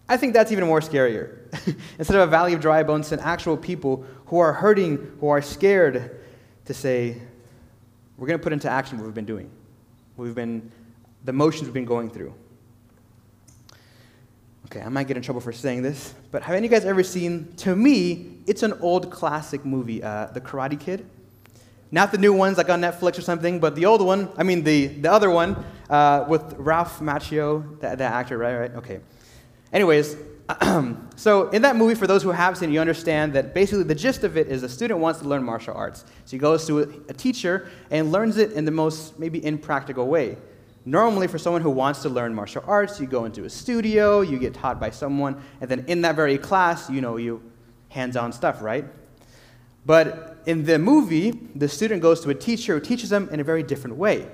I 0.09 0.17
think 0.17 0.33
that's 0.33 0.53
even 0.53 0.67
more 0.67 0.81
scarier. 0.81 1.39
Instead 1.99 2.17
of 2.17 2.29
a 2.29 2.31
valley 2.31 2.55
of 2.55 2.61
dry 2.61 2.83
bones, 2.83 3.11
and 3.11 3.21
actual 3.21 3.57
people 3.57 4.05
who 4.27 4.39
are 4.39 4.53
hurting, 4.53 5.17
who 5.21 5.29
are 5.29 5.43
scared 5.43 6.21
to 6.65 6.75
say, 6.75 7.21
we're 8.17 8.29
going 8.29 8.39
to 8.39 8.43
put 8.43 8.53
into 8.53 8.71
action 8.71 8.99
what 8.99 9.05
we've 9.05 9.15
been 9.15 9.25
doing. 9.25 9.51
what 10.15 10.25
We've 10.25 10.35
been, 10.35 10.71
the 11.25 11.33
motions 11.33 11.65
we've 11.65 11.75
been 11.75 11.85
going 11.85 12.09
through. 12.09 12.33
Okay, 14.67 14.81
I 14.81 14.89
might 14.89 15.07
get 15.07 15.17
in 15.17 15.23
trouble 15.23 15.41
for 15.41 15.53
saying 15.53 15.83
this, 15.83 16.13
but 16.33 16.43
have 16.43 16.57
any 16.57 16.67
of 16.67 16.73
you 16.73 16.77
guys 16.77 16.85
ever 16.85 17.05
seen, 17.05 17.53
to 17.59 17.77
me, 17.77 18.39
it's 18.49 18.65
an 18.65 18.73
old 18.81 19.13
classic 19.13 19.65
movie, 19.65 20.03
uh, 20.03 20.27
The 20.27 20.41
Karate 20.41 20.79
Kid? 20.79 21.07
Not 21.93 22.11
the 22.11 22.19
new 22.19 22.33
ones 22.33 22.59
like 22.59 22.69
on 22.69 22.81
Netflix 22.81 23.17
or 23.17 23.23
something, 23.23 23.61
but 23.61 23.77
the 23.77 23.87
old 23.87 24.03
one, 24.03 24.29
I 24.37 24.43
mean 24.43 24.65
the, 24.65 24.89
the 24.89 25.13
other 25.13 25.31
one 25.31 25.65
uh, 25.89 26.25
with 26.29 26.55
Ralph 26.59 26.99
Macchio, 26.99 27.79
that, 27.79 27.99
the 27.99 28.05
actor, 28.05 28.39
right? 28.39 28.57
Right? 28.57 28.75
Okay. 28.75 28.99
Anyways, 29.73 30.17
so 31.17 31.49
in 31.51 31.63
that 31.63 31.77
movie, 31.77 31.95
for 31.95 32.09
those 32.09 32.25
who 32.25 32.33
have 32.33 32.59
seen 32.59 32.73
you 32.73 32.81
understand 32.81 33.35
that 33.35 33.55
basically 33.55 33.85
the 33.85 33.95
gist 33.95 34.25
of 34.25 34.37
it 34.37 34.49
is 34.49 34.65
a 34.65 34.69
student 34.69 34.99
wants 34.99 35.21
to 35.21 35.29
learn 35.29 35.45
martial 35.45 35.75
arts. 35.75 36.05
So 36.25 36.33
he 36.33 36.39
goes 36.39 36.67
to 36.67 37.05
a 37.09 37.13
teacher 37.13 37.69
and 37.93 38.11
learns 38.11 38.37
it 38.37 38.51
in 38.51 38.65
the 38.65 38.73
most 38.73 39.17
maybe 39.17 39.45
impractical 39.45 40.09
way. 40.09 40.37
Normally, 40.89 41.27
for 41.27 41.37
someone 41.37 41.63
who 41.63 41.71
wants 41.71 42.03
to 42.03 42.09
learn 42.09 42.33
martial 42.33 42.63
arts, 42.65 43.01
you 43.01 43.09
go 43.09 43.25
into 43.25 43.45
a 43.45 43.51
studio, 43.51 44.21
you 44.21 44.39
get 44.39 44.55
taught 44.55 44.79
by 44.79 44.91
someone, 44.91 45.43
and 45.61 45.69
then 45.69 45.85
in 45.89 46.01
that 46.03 46.15
very 46.15 46.39
class, 46.39 46.89
you 46.89 47.01
know, 47.01 47.17
you 47.17 47.43
hands-on 47.89 48.33
stuff, 48.33 48.63
right? 48.63 48.85
But 49.85 50.39
in 50.47 50.65
the 50.65 50.79
movie, 50.79 51.33
the 51.57 51.69
student 51.69 52.03
goes 52.03 52.21
to 52.21 52.31
a 52.31 52.35
teacher 52.35 52.79
who 52.79 52.81
teaches 52.81 53.11
them 53.11 53.29
in 53.33 53.41
a 53.41 53.45
very 53.45 53.65
different 53.65 53.97
way. 53.97 54.29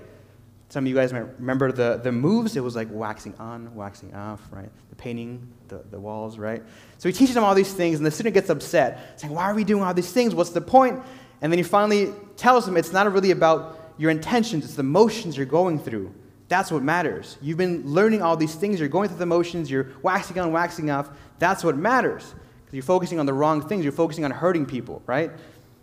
Some 0.68 0.84
of 0.84 0.88
you 0.88 0.94
guys 0.94 1.12
might 1.12 1.26
remember 1.38 1.72
the, 1.72 2.00
the 2.02 2.12
moves. 2.12 2.56
It 2.56 2.60
was 2.60 2.76
like 2.76 2.88
waxing 2.90 3.34
on, 3.38 3.74
waxing 3.74 4.14
off, 4.14 4.40
right? 4.50 4.70
The 4.90 4.96
painting, 4.96 5.46
the, 5.68 5.82
the 5.90 6.00
walls, 6.00 6.38
right? 6.38 6.62
So 6.98 7.08
he 7.08 7.14
teaches 7.14 7.34
them 7.34 7.44
all 7.44 7.54
these 7.54 7.72
things, 7.72 7.96
and 7.98 8.06
the 8.06 8.10
student 8.10 8.34
gets 8.34 8.50
upset, 8.50 9.20
saying, 9.20 9.32
Why 9.32 9.44
are 9.44 9.54
we 9.54 9.64
doing 9.64 9.82
all 9.82 9.94
these 9.94 10.12
things? 10.12 10.34
What's 10.34 10.50
the 10.50 10.60
point? 10.60 11.02
And 11.40 11.50
then 11.50 11.58
he 11.58 11.62
finally 11.62 12.12
tells 12.36 12.66
them 12.66 12.76
it's 12.76 12.92
not 12.92 13.10
really 13.10 13.30
about 13.30 13.94
your 13.96 14.10
intentions, 14.10 14.64
it's 14.64 14.74
the 14.74 14.82
motions 14.82 15.36
you're 15.36 15.46
going 15.46 15.78
through. 15.78 16.12
That's 16.52 16.70
what 16.70 16.82
matters. 16.82 17.38
You've 17.40 17.56
been 17.56 17.82
learning 17.86 18.20
all 18.20 18.36
these 18.36 18.54
things, 18.54 18.78
you're 18.78 18.86
going 18.86 19.08
through 19.08 19.16
the 19.16 19.24
motions, 19.24 19.70
you're 19.70 19.86
waxing 20.02 20.38
on, 20.38 20.52
waxing 20.52 20.90
off. 20.90 21.08
That's 21.38 21.64
what 21.64 21.78
matters. 21.78 22.34
Because 22.60 22.74
you're 22.74 22.82
focusing 22.82 23.18
on 23.18 23.24
the 23.24 23.32
wrong 23.32 23.66
things, 23.66 23.84
you're 23.84 23.90
focusing 23.90 24.26
on 24.26 24.32
hurting 24.32 24.66
people, 24.66 25.02
right? 25.06 25.30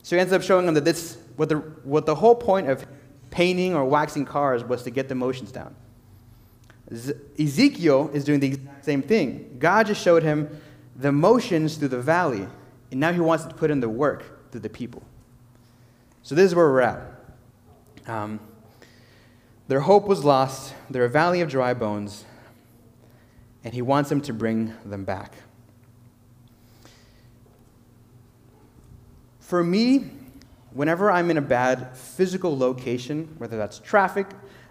So 0.03 0.15
he 0.15 0.19
ends 0.19 0.31
up 0.31 0.43
showing 0.43 0.67
them 0.67 0.75
that 0.75 0.85
this, 0.85 1.17
what 1.37 1.49
the, 1.49 1.55
what 1.55 2.05
the 2.05 2.13
whole 2.13 2.35
point 2.35 2.69
of 2.69 2.85
painting 3.31 3.73
or 3.73 3.83
waxing 3.83 4.25
cars 4.25 4.63
was 4.63 4.83
to 4.83 4.91
get 4.91 5.09
the 5.09 5.15
motions 5.15 5.51
down. 5.51 5.73
Ezekiel 7.39 8.11
is 8.13 8.23
doing 8.23 8.39
the 8.39 8.49
exact 8.49 8.85
same 8.85 9.01
thing. 9.01 9.55
God 9.57 9.87
just 9.87 10.03
showed 10.03 10.21
him 10.21 10.55
the 10.95 11.11
motions 11.11 11.77
through 11.77 11.87
the 11.87 11.99
valley, 11.99 12.47
and 12.91 12.99
now 12.99 13.11
he 13.11 13.19
wants 13.19 13.43
to 13.45 13.55
put 13.55 13.71
in 13.71 13.79
the 13.79 13.89
work 13.89 14.51
through 14.51 14.61
the 14.61 14.69
people. 14.69 15.01
So 16.21 16.35
this 16.35 16.45
is 16.45 16.53
where 16.53 16.69
we're 16.69 16.81
at. 16.81 17.01
Um, 18.05 18.39
their 19.69 19.81
hope 19.81 20.07
was 20.07 20.25
lost. 20.25 20.73
They're 20.89 21.05
a 21.05 21.09
valley 21.09 21.41
of 21.41 21.49
dry 21.49 21.75
bones. 21.75 22.25
And 23.63 23.71
he 23.71 23.83
wants 23.83 24.09
them 24.09 24.19
to 24.21 24.33
bring 24.33 24.73
them 24.83 25.05
back. 25.05 25.35
For 29.39 29.63
me, 29.63 30.09
whenever 30.73 31.11
I'm 31.11 31.29
in 31.29 31.37
a 31.37 31.41
bad 31.41 31.95
physical 31.95 32.57
location, 32.57 33.35
whether 33.37 33.57
that's 33.57 33.77
traffic 33.77 34.25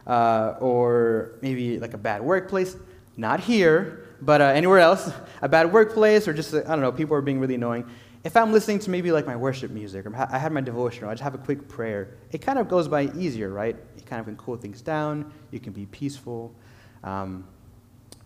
uh, 0.05 0.55
or 0.59 1.39
maybe 1.43 1.79
like 1.79 1.95
a 1.95 1.99
bad 1.99 2.21
workplace, 2.21 2.77
not 3.17 3.39
here, 3.39 4.05
but 4.21 4.41
uh, 4.41 4.47
anywhere 4.47 4.81
else, 4.81 5.13
a 5.43 5.49
bad 5.49 5.73
workplace, 5.73 6.27
or 6.27 6.33
just, 6.33 6.53
I 6.55 6.63
don't 6.63 6.81
know, 6.81 6.91
people 6.91 7.15
are 7.15 7.23
being 7.23 7.39
really 7.39 7.55
annoying, 7.55 7.89
if 8.29 8.37
I'm 8.37 8.53
listening 8.53 8.79
to 8.81 8.91
maybe 8.91 9.11
like 9.11 9.27
my 9.27 9.37
worship 9.37 9.71
music, 9.71 10.05
or 10.05 10.15
I 10.15 10.37
had 10.37 10.53
my 10.53 10.61
devotional, 10.61 11.09
I 11.09 11.15
just 11.15 11.23
have 11.23 11.35
a 11.35 11.39
quick 11.39 11.67
prayer, 11.67 12.11
it 12.31 12.43
kind 12.43 12.59
of 12.59 12.69
goes 12.69 12.87
by 12.87 13.05
easier, 13.17 13.49
right? 13.49 13.75
You 13.97 14.03
kind 14.03 14.21
of 14.21 14.27
can 14.27 14.37
cool 14.37 14.59
things 14.59 14.83
down, 14.83 15.33
you 15.51 15.59
can 15.59 15.73
be 15.73 15.87
peaceful. 15.87 16.55
Um, 17.03 17.47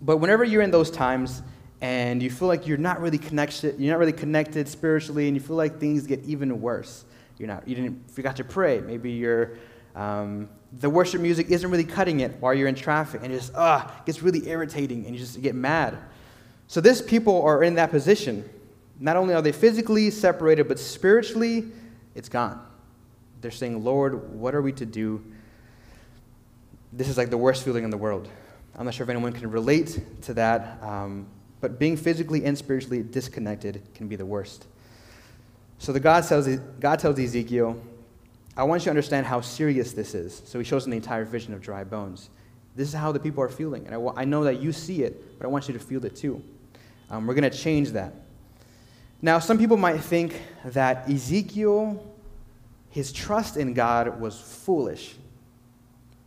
but 0.00 0.16
whenever 0.16 0.42
you're 0.42 0.62
in 0.62 0.73
those 0.73 0.90
times 0.90 1.42
and 1.80 2.21
you 2.21 2.30
feel 2.30 2.49
like 2.49 2.66
you're 2.66 2.78
not 2.78 3.00
really 3.00 3.16
connected, 3.16 3.78
you're 3.78 3.92
not 3.92 4.00
really 4.00 4.12
connected 4.12 4.66
spiritually, 4.66 5.28
and 5.28 5.37
you 5.37 5.40
feel 5.40 5.54
like 5.54 5.78
things 5.78 6.04
get 6.04 6.25
even 6.25 6.61
worse, 6.61 7.04
you're 7.38 7.47
not, 7.47 7.68
you 7.68 7.76
didn't 7.76 8.11
forgot 8.11 8.35
to 8.35 8.44
pray. 8.44 8.80
Maybe 8.80 9.12
you're, 9.12 9.52
um, 9.94 10.49
the 10.80 10.90
worship 10.90 11.21
music 11.21 11.49
isn't 11.49 11.71
really 11.71 11.85
cutting 11.85 12.18
it 12.18 12.32
while 12.40 12.54
you're 12.54 12.66
in 12.66 12.75
traffic, 12.75 13.21
and 13.23 13.32
it 13.32 13.37
just 13.37 13.52
ah 13.54 14.02
gets 14.04 14.21
really 14.21 14.49
irritating, 14.49 15.06
and 15.06 15.14
you 15.14 15.21
just 15.21 15.40
get 15.40 15.54
mad. 15.54 15.97
So 16.66 16.80
these 16.80 17.00
people 17.00 17.40
are 17.42 17.62
in 17.62 17.76
that 17.76 17.92
position. 17.92 18.50
Not 19.00 19.16
only 19.16 19.34
are 19.34 19.42
they 19.42 19.52
physically 19.52 20.11
separated, 20.11 20.68
but 20.68 20.78
spiritually, 20.78 21.68
it's 22.14 22.28
gone. 22.28 22.64
They're 23.40 23.50
saying, 23.50 23.82
Lord, 23.82 24.32
what 24.32 24.54
are 24.54 24.62
we 24.62 24.72
to 24.72 24.87
do? 24.87 25.25
This 26.92 27.08
is 27.08 27.16
like 27.16 27.30
the 27.30 27.38
worst 27.38 27.64
feeling 27.64 27.84
in 27.84 27.90
the 27.90 27.96
world. 27.96 28.28
I'm 28.76 28.84
not 28.84 28.94
sure 28.94 29.04
if 29.04 29.11
anyone 29.11 29.32
can 29.32 29.50
relate 29.50 30.00
to 30.22 30.34
that, 30.34 30.82
um, 30.82 31.26
but 31.61 31.78
being 31.78 31.96
physically 31.96 32.44
and 32.44 32.56
spiritually 32.56 33.02
disconnected 33.02 33.82
can 33.94 34.08
be 34.08 34.16
the 34.16 34.26
worst. 34.26 34.66
So 35.78 35.92
the 35.92 36.00
God 36.00 36.25
tells, 36.25 36.46
God 36.78 36.99
tells 36.99 37.18
Ezekiel, 37.18 37.80
I 38.56 38.62
want 38.64 38.82
you 38.82 38.84
to 38.84 38.90
understand 38.90 39.26
how 39.26 39.40
serious 39.40 39.92
this 39.92 40.14
is. 40.14 40.42
So 40.44 40.58
he 40.58 40.64
shows 40.64 40.84
them 40.84 40.90
the 40.90 40.96
entire 40.96 41.25
vision 41.25 41.54
of 41.54 41.61
dry 41.61 41.84
bones. 41.84 42.30
This 42.76 42.88
is 42.88 42.94
how 42.94 43.12
the 43.12 43.20
people 43.20 43.42
are 43.42 43.49
feeling. 43.49 43.87
And 43.87 43.94
I, 43.94 44.22
I 44.22 44.25
know 44.25 44.44
that 44.44 44.61
you 44.61 44.72
see 44.72 45.02
it, 45.02 45.38
but 45.38 45.46
I 45.46 45.49
want 45.49 45.68
you 45.68 45.75
to 45.75 45.80
feel 45.80 46.04
it 46.04 46.14
too. 46.14 46.42
Um, 47.11 47.26
we're 47.26 47.34
going 47.34 47.50
to 47.50 47.56
change 47.56 47.90
that. 47.90 48.14
Now, 49.25 49.38
some 49.38 49.57
people 49.57 49.76
might 49.76 50.00
think 50.00 50.43
that 50.64 51.09
Ezekiel, 51.09 52.05
his 52.91 53.12
trust 53.12 53.57
in 53.57 53.73
God 53.73 54.21
was 54.21 54.38
foolish. 54.38 55.14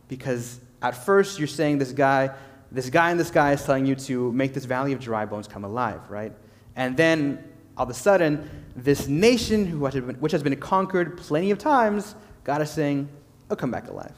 Because 0.08 0.58
at 0.80 1.04
first 1.04 1.38
you're 1.38 1.46
saying 1.46 1.76
this 1.76 1.92
guy, 1.92 2.30
this 2.72 2.88
guy 2.88 3.10
in 3.10 3.18
the 3.18 3.24
sky 3.24 3.52
is 3.52 3.62
telling 3.62 3.84
you 3.84 3.94
to 3.96 4.32
make 4.32 4.54
this 4.54 4.64
valley 4.64 4.94
of 4.94 5.00
dry 5.00 5.26
bones 5.26 5.46
come 5.46 5.64
alive, 5.64 6.00
right? 6.08 6.32
And 6.74 6.96
then 6.96 7.44
all 7.76 7.84
of 7.84 7.90
a 7.90 7.94
sudden, 7.94 8.48
this 8.74 9.06
nation 9.06 9.66
who 9.66 9.88
been, 9.90 10.14
which 10.16 10.32
has 10.32 10.42
been 10.42 10.56
conquered 10.56 11.18
plenty 11.18 11.50
of 11.50 11.58
times, 11.58 12.14
God 12.44 12.62
is 12.62 12.70
saying, 12.70 13.10
I'll 13.50 13.56
come 13.56 13.70
back 13.70 13.88
alive. 13.88 14.14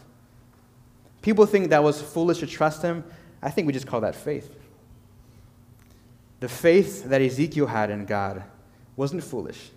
People 1.21 1.47
think 1.47 1.71
that 1.71 1.83
was 1.83 2.01
foolish 2.01 2.39
to 2.39 2.47
trust 2.47 2.83
him. 2.83 3.03
I 3.43 3.51
think 3.51 3.67
we 3.67 3.73
just 3.73 3.89
call 3.89 4.03
that 4.03 4.15
faith. 4.15 4.55
The 6.39 6.49
faith 6.49 7.05
that 7.05 7.21
Ezekiel 7.21 7.67
had 7.67 7.91
in 7.91 8.05
God 8.05 8.45
wasn't 8.99 9.23
foolish, 9.23 9.71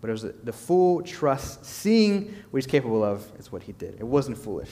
but 0.00 0.10
it 0.10 0.12
was 0.12 0.26
the 0.44 0.52
full 0.52 1.02
trust, 1.02 1.64
seeing 1.64 2.34
what 2.50 2.58
he's 2.58 2.66
capable 2.66 3.02
of, 3.02 3.26
is 3.38 3.50
what 3.50 3.62
he 3.62 3.72
did. 3.72 3.94
It 3.98 4.06
wasn't 4.06 4.36
foolish. 4.36 4.70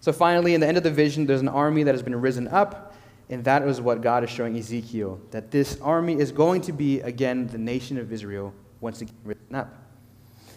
So 0.00 0.12
finally, 0.12 0.54
in 0.54 0.60
the 0.60 0.66
end 0.66 0.78
of 0.78 0.82
the 0.82 0.90
vision, 0.90 1.26
there's 1.26 1.42
an 1.42 1.48
army 1.48 1.82
that 1.82 1.94
has 1.94 2.02
been 2.02 2.18
risen 2.18 2.48
up, 2.48 2.94
and 3.28 3.44
that 3.44 3.62
is 3.62 3.80
what 3.80 4.00
God 4.00 4.24
is 4.24 4.30
showing 4.30 4.56
Ezekiel 4.56 5.20
that 5.30 5.50
this 5.50 5.78
army 5.82 6.18
is 6.18 6.32
going 6.32 6.62
to 6.62 6.72
be, 6.72 7.00
again, 7.00 7.46
the 7.46 7.58
nation 7.58 7.98
of 7.98 8.12
Israel 8.12 8.52
once 8.80 9.02
again 9.02 9.14
risen 9.24 9.54
up. 9.54 9.74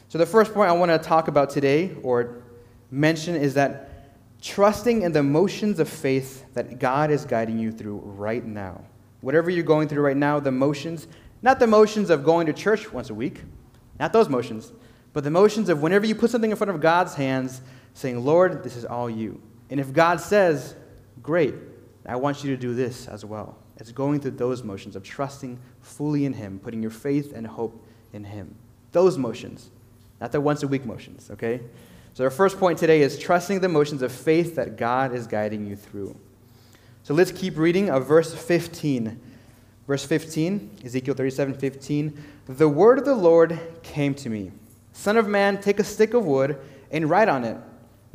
So 0.08 0.18
the 0.18 0.26
first 0.26 0.54
point 0.54 0.70
I 0.70 0.74
want 0.74 0.92
to 0.92 0.98
talk 0.98 1.28
about 1.28 1.50
today, 1.50 1.96
or 2.04 2.42
mention, 2.90 3.36
is 3.36 3.54
that 3.56 4.16
trusting 4.42 5.02
in 5.02 5.12
the 5.12 5.24
motions 5.24 5.80
of 5.80 5.90
faith 5.90 6.46
that 6.54 6.80
God 6.80 7.12
is 7.12 7.26
guiding 7.26 7.60
you 7.60 7.72
through 7.72 7.98
right 7.98 8.46
now. 8.46 8.82
Whatever 9.20 9.50
you're 9.50 9.66
going 9.66 9.90
through 9.90 10.04
right 10.04 10.16
now, 10.16 10.40
the 10.40 10.52
motions, 10.52 11.08
not 11.42 11.60
the 11.60 11.68
motions 11.68 12.10
of 12.10 12.24
going 12.24 12.48
to 12.48 12.54
church 12.54 12.92
once 12.92 13.10
a 13.10 13.14
week, 13.14 13.42
not 14.00 14.14
those 14.14 14.30
motions, 14.30 14.72
but 15.14 15.24
the 15.24 15.32
motions 15.32 15.70
of 15.70 15.82
whenever 15.82 16.06
you 16.06 16.16
put 16.16 16.30
something 16.30 16.52
in 16.52 16.58
front 16.58 16.72
of 16.72 16.82
God's 16.82 17.16
hands 17.16 17.62
saying, 17.94 18.24
Lord, 18.24 18.64
this 18.64 18.76
is 18.76 18.86
all 18.86 19.10
you. 19.10 19.42
And 19.70 19.80
if 19.80 19.92
God 19.92 20.22
says, 20.22 20.76
great, 21.22 21.56
I 22.06 22.16
want 22.16 22.44
you 22.44 22.52
to 22.52 22.58
do 22.58 22.74
this 22.74 23.08
as 23.08 23.26
well. 23.26 23.58
It's 23.78 23.92
going 23.92 24.20
through 24.20 24.32
those 24.32 24.64
motions 24.64 24.96
of 24.96 25.04
trusting 25.04 25.60
fully 25.82 26.26
in 26.26 26.34
Him, 26.34 26.60
putting 26.60 26.82
your 26.82 26.92
faith 26.92 27.34
and 27.34 27.46
hope 27.46 27.86
in 28.14 28.24
Him. 28.24 28.56
Those 28.92 29.18
motions, 29.18 29.70
not 30.22 30.32
the 30.32 30.42
once 30.42 30.64
a 30.64 30.68
week 30.68 30.86
motions, 30.86 31.30
okay? 31.32 31.62
So, 32.14 32.24
our 32.24 32.32
first 32.32 32.58
point 32.60 32.80
today 32.80 33.02
is 33.02 33.20
trusting 33.20 33.60
the 33.60 33.70
motions 33.70 34.02
of 34.02 34.12
faith 34.12 34.56
that 34.56 34.78
God 34.78 35.14
is 35.14 35.28
guiding 35.28 35.68
you 35.68 35.76
through. 35.76 36.16
So, 37.04 37.14
let's 37.14 37.32
keep 37.32 37.58
reading 37.58 37.90
of 37.90 38.08
verse 38.08 38.34
15. 38.34 39.20
Verse 39.88 40.06
15, 40.06 40.80
Ezekiel 40.84 41.16
37 41.16 41.54
15. 41.54 42.24
The 42.48 42.68
word 42.68 43.00
of 43.00 43.06
the 43.06 43.16
Lord 43.16 43.60
came 43.84 44.14
to 44.16 44.30
me 44.30 44.52
Son 44.92 45.18
of 45.18 45.28
man, 45.28 45.62
take 45.62 45.80
a 45.80 45.84
stick 45.84 46.14
of 46.14 46.26
wood 46.26 46.60
and 46.92 47.10
write 47.10 47.30
on 47.30 47.44
it 47.44 47.58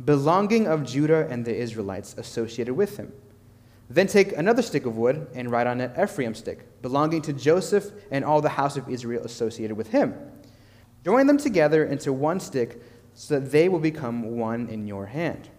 belonging 0.05 0.67
of 0.67 0.83
Judah 0.83 1.27
and 1.29 1.45
the 1.45 1.55
Israelites 1.55 2.15
associated 2.17 2.73
with 2.73 2.97
him. 2.97 3.11
Then 3.89 4.07
take 4.07 4.35
another 4.35 4.61
stick 4.61 4.85
of 4.85 4.97
wood 4.97 5.27
and 5.33 5.51
write 5.51 5.67
on 5.67 5.81
it 5.81 5.91
Ephraim 6.01 6.33
stick, 6.33 6.81
belonging 6.81 7.21
to 7.23 7.33
Joseph 7.33 7.91
and 8.11 8.25
all 8.25 8.41
the 8.41 8.49
house 8.49 8.77
of 8.77 8.89
Israel 8.89 9.23
associated 9.23 9.75
with 9.75 9.89
him. 9.89 10.13
Join 11.05 11.27
them 11.27 11.37
together 11.37 11.85
into 11.85 12.13
one 12.13 12.39
stick 12.39 12.81
so 13.13 13.39
that 13.39 13.51
they 13.51 13.69
will 13.69 13.79
become 13.79 14.37
one 14.37 14.67
in 14.69 14.87
your 14.87 15.05
hand. 15.05 15.49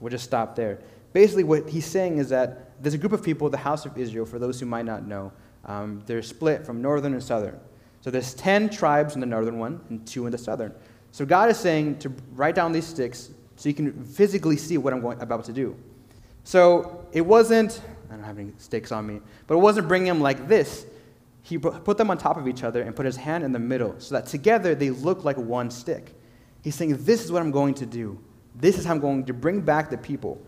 We'll 0.00 0.10
just 0.10 0.24
stop 0.24 0.56
there. 0.56 0.80
Basically, 1.12 1.44
what 1.44 1.68
he's 1.68 1.84
saying 1.84 2.18
is 2.18 2.30
that 2.30 2.69
there's 2.80 2.94
a 2.94 2.98
group 2.98 3.12
of 3.12 3.22
people, 3.22 3.48
the 3.50 3.58
house 3.58 3.86
of 3.86 3.96
Israel, 3.98 4.24
for 4.24 4.38
those 4.38 4.58
who 4.58 4.66
might 4.66 4.84
not 4.84 5.06
know. 5.06 5.32
Um, 5.64 6.02
they're 6.06 6.22
split 6.22 6.64
from 6.64 6.80
northern 6.80 7.12
and 7.12 7.22
southern. 7.22 7.58
So 8.00 8.10
there's 8.10 8.34
10 8.34 8.70
tribes 8.70 9.14
in 9.14 9.20
the 9.20 9.26
northern 9.26 9.58
one 9.58 9.80
and 9.90 10.06
two 10.06 10.26
in 10.26 10.32
the 10.32 10.38
southern. 10.38 10.74
So 11.12 11.26
God 11.26 11.50
is 11.50 11.58
saying 11.58 11.98
to 11.98 12.12
write 12.32 12.54
down 12.54 12.72
these 12.72 12.86
sticks 12.86 13.30
so 13.56 13.68
you 13.68 13.74
can 13.74 14.04
physically 14.04 14.56
see 14.56 14.78
what 14.78 14.92
I'm 14.92 15.02
going, 15.02 15.20
about 15.20 15.44
to 15.44 15.52
do. 15.52 15.76
So 16.44 17.06
it 17.12 17.20
wasn't, 17.20 17.82
I 18.10 18.14
don't 18.14 18.24
have 18.24 18.38
any 18.38 18.52
sticks 18.56 18.90
on 18.90 19.06
me, 19.06 19.20
but 19.46 19.54
it 19.54 19.58
wasn't 19.58 19.86
bringing 19.86 20.08
them 20.08 20.20
like 20.20 20.48
this. 20.48 20.86
He 21.42 21.58
put 21.58 21.98
them 21.98 22.10
on 22.10 22.16
top 22.16 22.36
of 22.36 22.48
each 22.48 22.62
other 22.62 22.82
and 22.82 22.94
put 22.94 23.04
his 23.04 23.16
hand 23.16 23.44
in 23.44 23.52
the 23.52 23.58
middle 23.58 23.94
so 23.98 24.14
that 24.14 24.26
together 24.26 24.74
they 24.74 24.90
look 24.90 25.24
like 25.24 25.36
one 25.36 25.70
stick. 25.70 26.14
He's 26.62 26.74
saying, 26.74 27.04
This 27.04 27.24
is 27.24 27.32
what 27.32 27.42
I'm 27.42 27.50
going 27.50 27.74
to 27.74 27.86
do. 27.86 28.18
This 28.54 28.78
is 28.78 28.84
how 28.84 28.92
I'm 28.92 29.00
going 29.00 29.24
to 29.26 29.34
bring 29.34 29.60
back 29.60 29.90
the 29.90 29.98
people 29.98 30.40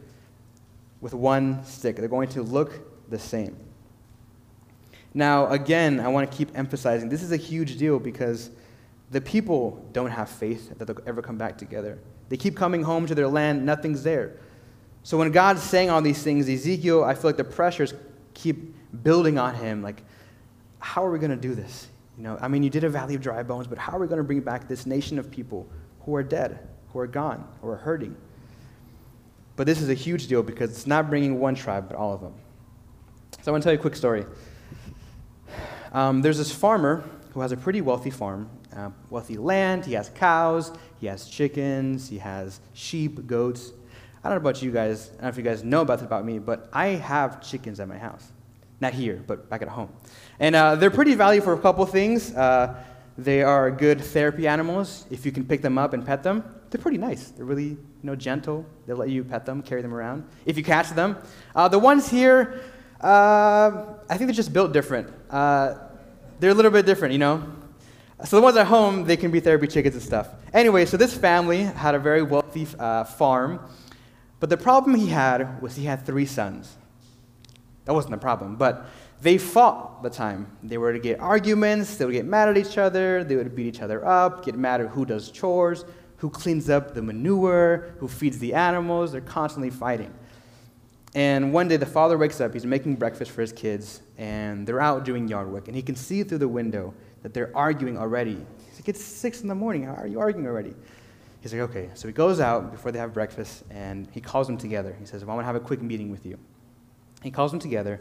with 1.03 1.13
one 1.13 1.63
stick. 1.65 1.97
They're 1.97 2.09
going 2.09 2.29
to 2.31 2.43
look 2.43 3.11
the 3.11 3.19
same. 3.19 3.55
Now, 5.13 5.49
again, 5.49 6.01
I 6.01 6.09
want 6.09 6.31
to 6.31 6.35
keep 6.35 6.57
emphasizing 6.57 7.11
this 7.11 7.23
is 7.23 7.33
a 7.33 7.37
huge 7.37 7.77
deal 7.77 7.99
because 7.99 8.51
the 9.11 9.21
people 9.21 9.87
don't 9.93 10.11
have 10.11 10.31
faith 10.31 10.79
that 10.79 10.87
they'll 10.87 10.97
ever 11.07 11.21
come 11.21 11.37
back 11.37 11.59
together. 11.59 11.99
They 12.31 12.39
keep 12.39 12.57
coming 12.57 12.83
home 12.83 13.07
to 13.07 13.15
their 13.15 13.29
land, 13.29 13.67
nothing's 13.67 14.03
there. 14.03 14.39
So 15.03 15.19
when 15.19 15.31
God's 15.33 15.63
saying 15.63 15.91
all 15.91 16.01
these 16.01 16.23
things, 16.23 16.49
Ezekiel, 16.49 17.05
I 17.05 17.13
feel 17.13 17.25
like 17.25 17.37
the 17.37 17.45
pressures 17.45 17.93
keep 18.33 18.75
building 19.03 19.37
on 19.37 19.55
him. 19.55 19.83
Like, 19.83 20.03
how 20.79 21.05
are 21.05 21.11
we 21.11 21.19
going 21.19 21.31
to 21.31 21.37
do 21.37 21.55
this? 21.55 21.89
You 22.17 22.23
know, 22.23 22.39
I 22.41 22.49
mean, 22.49 22.63
you 22.63 22.71
did 22.71 22.85
a 22.85 22.89
valley 22.89 23.15
of 23.15 23.21
dry 23.21 23.43
bones, 23.43 23.67
but 23.67 23.77
how 23.77 23.97
are 23.97 24.01
we 24.01 24.07
going 24.07 24.19
to 24.19 24.25
bring 24.25 24.41
back 24.41 24.69
this 24.69 24.87
nation 24.87 25.19
of 25.19 25.31
people 25.31 25.69
who 26.03 26.15
are 26.15 26.23
dead, 26.23 26.67
who 26.93 27.01
are 27.01 27.07
gone, 27.07 27.47
who 27.61 27.69
are 27.69 27.77
hurting? 27.77 28.17
But 29.57 29.67
this 29.67 29.81
is 29.81 29.89
a 29.89 29.95
huge 29.95 30.27
deal 30.29 30.43
because 30.43 30.71
it's 30.71 30.87
not 30.87 31.11
bringing 31.11 31.39
one 31.39 31.55
tribe, 31.55 31.89
but 31.89 31.97
all 31.97 32.13
of 32.15 32.21
them. 32.21 32.35
So 33.43 33.51
I 33.51 33.53
want 33.53 33.63
to 33.63 33.67
tell 33.67 33.73
you 33.73 33.79
a 33.79 33.83
quick 33.83 33.97
story. 33.97 34.25
Um, 35.93 36.23
there's 36.23 36.39
this 36.39 36.53
farmer 36.53 37.05
who 37.35 37.41
has 37.41 37.53
a 37.53 37.57
pretty 37.57 37.81
wealthy 37.81 38.11
farm, 38.11 38.49
uh, 38.75 38.91
wealthy 39.11 39.37
land. 39.37 39.85
He 39.85 39.93
has 39.95 40.11
cows, 40.11 40.73
he 41.01 41.07
has 41.07 41.29
chickens, 41.29 42.09
he 42.09 42.19
has 42.19 42.61
sheep, 42.73 43.27
goats. 43.27 43.73
I 44.25 44.29
don't 44.29 44.37
know 44.37 44.49
about 44.49 44.63
you 44.63 44.71
guys. 44.71 45.09
I 45.09 45.13
don't 45.13 45.23
know 45.23 45.29
if 45.29 45.37
you 45.37 45.43
guys 45.43 45.65
know 45.65 45.81
about 45.81 45.99
this 45.99 46.07
about 46.07 46.25
me, 46.25 46.39
but 46.39 46.69
I 46.73 46.89
have 46.89 47.43
chickens 47.43 47.81
at 47.81 47.89
my 47.89 47.99
house. 47.99 48.31
Not 48.81 48.95
here, 48.95 49.23
but 49.27 49.49
back 49.49 49.63
at 49.63 49.69
home. 49.69 49.93
And 50.39 50.55
uh, 50.55 50.77
they're 50.77 50.91
pretty 50.91 51.15
valuable 51.15 51.45
for 51.45 51.53
a 51.55 51.59
couple 51.59 51.85
things. 51.87 52.35
Uh, 52.35 52.83
they 53.19 53.43
are 53.43 53.71
good 53.71 54.01
therapy 54.01 54.47
animals. 54.47 55.07
If 55.11 55.27
you 55.27 55.33
can 55.33 55.45
pick 55.45 55.63
them 55.63 55.77
up 55.77 55.93
and 55.93 56.07
pet 56.07 56.23
them, 56.23 56.45
they're 56.73 56.81
pretty 56.81 56.99
nice. 56.99 57.29
They're 57.29 57.45
really 57.45 57.65
you 57.69 57.79
know, 58.03 58.17
gentle. 58.17 58.65
They'll 58.87 58.97
let 58.97 59.11
you 59.11 59.23
pet 59.23 59.45
them, 59.45 59.63
carry 59.63 59.83
them 59.83 59.93
around. 59.93 60.27
If 60.47 60.57
you 60.57 60.65
catch 60.65 60.91
them. 60.91 61.19
Uh, 61.55 61.69
the 61.69 61.79
ones 61.79 62.09
here, 62.09 62.63
uh, 63.01 63.95
I 64.09 64.17
think 64.17 64.29
they're 64.29 64.33
just 64.33 64.55
built 64.55 64.73
different. 64.73 65.13
Uh, 65.31 65.75
they're 66.41 66.51
a 66.51 66.55
little 66.55 66.71
bit 66.71 66.87
different, 66.87 67.13
you 67.13 67.19
know? 67.19 67.47
So 68.25 68.37
the 68.37 68.43
ones 68.43 68.57
at 68.57 68.67
home, 68.67 69.05
they 69.05 69.19
can 69.19 69.31
be 69.31 69.41
therapy 69.41 69.67
chickens 69.67 69.95
and 69.95 70.03
stuff. 70.03 70.29
Anyway, 70.55 70.87
so 70.87 70.97
this 70.97 71.15
family 71.17 71.63
had 71.63 71.95
a 71.95 71.99
very 71.99 72.23
wealthy 72.23 72.67
uh, 72.79 73.05
farm, 73.05 73.61
but 74.41 74.49
the 74.49 74.57
problem 74.57 74.95
he 74.95 75.09
had 75.09 75.61
was 75.61 75.77
he 75.77 75.85
had 75.85 76.07
three 76.07 76.27
sons. 76.27 76.75
That 77.85 77.93
wasn't 77.93 78.13
the 78.13 78.19
problem, 78.19 78.57
but 78.57 78.87
they 79.21 79.39
fought 79.39 80.03
the 80.03 80.11
time. 80.11 80.57
They 80.63 80.79
were 80.79 80.93
to 80.93 80.99
get 80.99 81.21
arguments, 81.21 81.97
they 81.97 82.05
would 82.05 82.13
get 82.13 82.25
mad 82.25 82.49
at 82.49 82.57
each 82.57 82.79
other, 82.79 83.25
they 83.25 83.37
would 83.37 83.55
beat 83.55 83.67
each 83.67 83.83
other 83.83 84.07
up, 84.07 84.45
get 84.45 84.57
mad 84.57 84.81
at 84.81 84.89
who 84.89 85.05
does 85.05 85.31
chores, 85.31 85.85
who 86.23 86.31
cleans 86.31 86.71
up 86.71 86.95
the 86.95 87.03
manure, 87.03 87.97
who 87.99 88.07
feeds 88.07 88.39
the 88.39 88.55
animals. 88.55 89.11
They're 89.11 89.21
constantly 89.21 89.71
fighting. 89.71 90.15
And 91.17 91.53
one 91.53 91.67
day 91.67 91.77
the 91.77 91.85
father 91.85 92.17
wakes 92.17 92.41
up, 92.41 92.55
he's 92.55 92.65
making 92.65 92.95
breakfast 92.95 93.33
for 93.33 93.41
his 93.41 93.53
kids, 93.53 94.01
and 94.17 94.65
they're 94.65 94.81
out 94.81 95.05
doing 95.05 95.27
yard 95.27 95.51
work. 95.51 95.67
And 95.67 95.75
he 95.75 95.83
can 95.83 95.97
see 95.97 96.23
through 96.23 96.39
the 96.39 96.47
window 96.47 96.95
that 97.25 97.35
they're 97.35 97.51
arguing 97.57 97.99
already. 97.99 98.37
He's 98.69 98.77
like, 98.77 98.89
It's 98.89 99.03
six 99.03 99.41
in 99.41 99.49
the 99.49 99.57
morning. 99.57 99.83
How 99.83 99.95
are 99.95 100.07
you 100.07 100.21
arguing 100.21 100.47
already? 100.47 100.77
He's 101.41 101.53
like, 101.53 101.63
Okay. 101.63 101.91
So 101.95 102.07
he 102.07 102.15
goes 102.15 102.39
out 102.39 102.71
before 102.71 102.93
they 102.93 103.01
have 103.01 103.13
breakfast, 103.13 103.65
and 103.69 104.07
he 104.13 104.21
calls 104.21 104.47
them 104.47 104.57
together. 104.57 104.95
He 105.01 105.07
says, 105.07 105.25
well, 105.25 105.33
I 105.33 105.35
want 105.35 105.43
to 105.43 105.47
have 105.47 105.57
a 105.57 105.67
quick 105.67 105.83
meeting 105.83 106.13
with 106.13 106.25
you. 106.25 106.39
He 107.25 107.33
calls 107.33 107.51
them 107.51 107.59
together, 107.59 108.01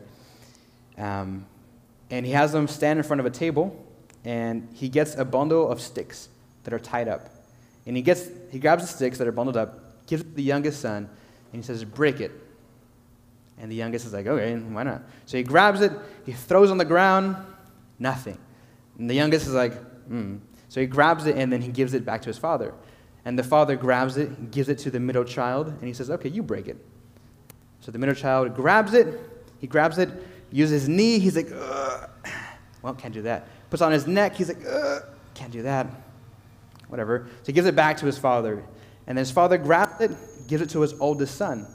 um, 0.96 1.48
and 2.12 2.24
he 2.24 2.34
has 2.34 2.52
them 2.52 2.68
stand 2.68 3.00
in 3.00 3.04
front 3.04 3.20
of 3.20 3.26
a 3.26 3.32
table, 3.32 3.84
and 4.24 4.70
he 4.76 4.90
gets 4.90 5.16
a 5.16 5.26
bundle 5.26 5.72
of 5.72 5.82
sticks 5.82 6.30
that 6.66 6.72
are 6.72 6.80
tied 6.80 7.08
up. 7.08 7.41
And 7.86 7.96
he, 7.96 8.02
gets, 8.02 8.30
he 8.52 8.60
grabs 8.60 8.84
the 8.84 8.88
sticks 8.88 9.18
that 9.18 9.28
are 9.28 9.32
bundled 9.32 9.58
up, 9.58 10.06
gives 10.08 10.22
it 10.22 10.30
to 10.30 10.36
the 10.36 10.44
youngest 10.44 10.82
son, 10.82 11.10
and 11.52 11.62
he 11.62 11.66
says, 11.66 11.84
Break 11.84 12.20
it. 12.20 12.32
And 13.62 13.72
the 13.72 13.76
youngest 13.76 14.08
is 14.08 14.14
like, 14.14 14.26
okay, 14.26 14.56
why 14.56 14.82
not? 14.82 15.04
So 15.28 15.38
he 15.38 15.44
grabs 15.44 15.82
it, 15.82 15.92
he 16.26 16.32
throws 16.32 16.72
on 16.72 16.80
the 16.80 16.86
ground, 16.86 17.36
nothing. 18.00 18.40
And 18.98 19.08
the 19.08 19.14
youngest 19.14 19.46
is 19.46 19.54
like, 19.54 19.74
hmm. 20.08 20.38
So 20.68 20.82
he 20.82 20.88
grabs 20.88 21.28
it 21.28 21.38
and 21.38 21.54
then 21.54 21.62
he 21.62 21.68
gives 21.68 21.94
it 21.94 22.04
back 22.04 22.24
to 22.24 22.28
his 22.28 22.40
father. 22.40 22.74
And 23.24 23.38
the 23.38 23.44
father 23.44 23.76
grabs 23.76 24.18
it, 24.18 24.50
gives 24.50 24.68
it 24.68 24.80
to 24.80 24.90
the 24.90 25.00
middle 25.00 25.24
child, 25.24 25.68
and 25.68 25.84
he 25.84 25.94
says, 25.94 26.10
okay, 26.10 26.30
you 26.30 26.42
break 26.42 26.68
it. 26.68 26.84
So 27.82 27.92
the 27.92 28.00
middle 28.00 28.16
child 28.16 28.56
grabs 28.56 28.96
it, 28.96 29.20
he 29.60 29.68
grabs 29.68 30.00
it, 30.00 30.10
uses 30.52 30.82
his 30.82 30.90
knee, 30.90 31.20
he's 31.20 31.36
like, 31.36 31.52
Ugh. 31.54 32.10
well, 32.82 32.96
can't 32.96 33.14
do 33.14 33.22
that. 33.24 33.48
Puts 33.70 33.84
on 33.84 33.92
his 33.92 34.08
neck, 34.08 34.36
he's 34.36 34.48
like, 34.48 34.66
Ugh. 34.68 35.04
can't 35.36 35.52
do 35.52 35.62
that. 35.62 35.86
Whatever. 36.92 37.28
So 37.44 37.46
he 37.46 37.54
gives 37.54 37.68
it 37.68 37.76
back 37.76 37.96
to 37.98 38.06
his 38.06 38.18
father. 38.18 38.64
And 39.08 39.18
then 39.18 39.22
his 39.24 39.32
father 39.32 39.58
grabs 39.58 40.02
it, 40.02 40.12
gives 40.48 40.62
it 40.62 40.70
to 40.72 40.82
his 40.82 40.94
oldest 41.00 41.38
son. 41.38 41.66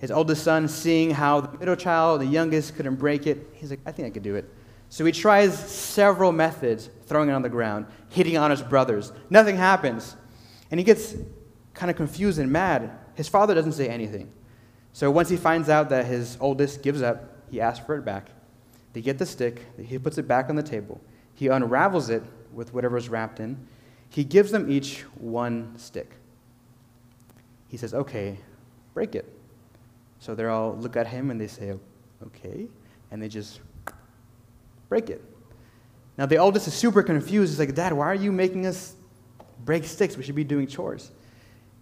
His 0.00 0.10
oldest 0.10 0.42
son, 0.42 0.66
seeing 0.66 1.12
how 1.12 1.40
the 1.40 1.56
middle 1.58 1.76
child, 1.76 2.20
the 2.20 2.26
youngest, 2.26 2.74
couldn't 2.74 2.96
break 2.96 3.28
it, 3.28 3.38
he's 3.52 3.70
like, 3.70 3.78
I 3.86 3.92
think 3.92 4.06
I 4.06 4.10
could 4.10 4.24
do 4.24 4.34
it. 4.34 4.52
So 4.88 5.04
he 5.04 5.12
tries 5.12 5.56
several 5.56 6.32
methods, 6.32 6.90
throwing 7.06 7.28
it 7.28 7.32
on 7.32 7.42
the 7.42 7.48
ground, 7.48 7.86
hitting 8.08 8.36
on 8.36 8.50
his 8.50 8.62
brothers. 8.62 9.12
Nothing 9.30 9.56
happens. 9.56 10.16
And 10.72 10.80
he 10.80 10.84
gets 10.84 11.14
kind 11.72 11.88
of 11.88 11.96
confused 11.96 12.40
and 12.40 12.50
mad. 12.50 12.90
His 13.14 13.28
father 13.28 13.54
doesn't 13.54 13.72
say 13.72 13.88
anything. 13.88 14.32
So 14.92 15.08
once 15.10 15.28
he 15.28 15.36
finds 15.36 15.68
out 15.68 15.88
that 15.90 16.06
his 16.06 16.36
oldest 16.40 16.82
gives 16.82 17.00
up, 17.00 17.36
he 17.48 17.60
asks 17.60 17.86
for 17.86 17.96
it 17.96 18.04
back. 18.04 18.30
They 18.92 19.02
get 19.02 19.18
the 19.18 19.26
stick, 19.26 19.64
he 19.80 19.98
puts 19.98 20.18
it 20.18 20.26
back 20.26 20.50
on 20.50 20.56
the 20.56 20.62
table. 20.62 21.00
He 21.34 21.46
unravels 21.46 22.10
it 22.10 22.24
with 22.52 22.74
whatever 22.74 22.96
is 22.96 23.08
wrapped 23.08 23.38
in. 23.38 23.68
He 24.10 24.24
gives 24.24 24.50
them 24.50 24.70
each 24.70 25.02
one 25.16 25.74
stick. 25.76 26.12
He 27.68 27.76
says, 27.76 27.94
Okay, 27.94 28.38
break 28.94 29.14
it. 29.14 29.32
So 30.20 30.34
they 30.34 30.44
all 30.44 30.76
look 30.76 30.96
at 30.96 31.06
him 31.06 31.30
and 31.30 31.40
they 31.40 31.46
say, 31.46 31.74
okay. 32.22 32.66
And 33.10 33.22
they 33.22 33.28
just 33.28 33.60
break 34.88 35.10
it. 35.10 35.22
Now 36.16 36.26
the 36.26 36.36
oldest 36.38 36.66
is 36.66 36.74
super 36.74 37.02
confused. 37.02 37.52
He's 37.52 37.58
like, 37.58 37.74
Dad, 37.74 37.92
why 37.92 38.06
are 38.06 38.14
you 38.14 38.32
making 38.32 38.66
us 38.66 38.94
break 39.64 39.84
sticks? 39.84 40.16
We 40.16 40.22
should 40.24 40.34
be 40.34 40.44
doing 40.44 40.66
chores. 40.66 41.10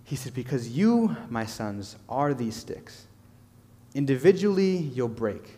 He 0.05 0.17
says, 0.17 0.33
Because 0.33 0.69
you, 0.69 1.17
my 1.31 1.47
sons, 1.47 1.97
are 2.09 2.35
these 2.35 2.55
sticks. 2.55 3.07
Individually, 3.95 4.77
you'll 4.77 5.09
break, 5.09 5.57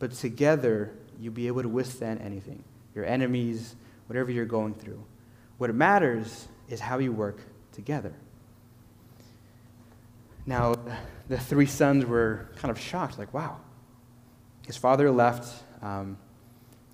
but 0.00 0.12
together, 0.12 0.92
you'll 1.20 1.32
be 1.32 1.46
able 1.46 1.62
to 1.62 1.68
withstand 1.68 2.20
anything 2.20 2.62
your 2.94 3.04
enemies, 3.04 3.76
whatever 4.08 4.32
you're 4.32 4.44
going 4.44 4.74
through. 4.74 5.00
What 5.58 5.74
matters 5.74 6.48
is 6.68 6.80
how 6.80 6.98
you 6.98 7.12
work 7.12 7.40
together. 7.72 8.14
Now, 10.46 10.76
the 11.28 11.38
three 11.38 11.66
sons 11.66 12.06
were 12.06 12.48
kind 12.56 12.70
of 12.70 12.80
shocked, 12.80 13.18
like, 13.18 13.34
wow. 13.34 13.58
His 14.66 14.76
father 14.76 15.10
left 15.10 15.62
um, 15.82 16.16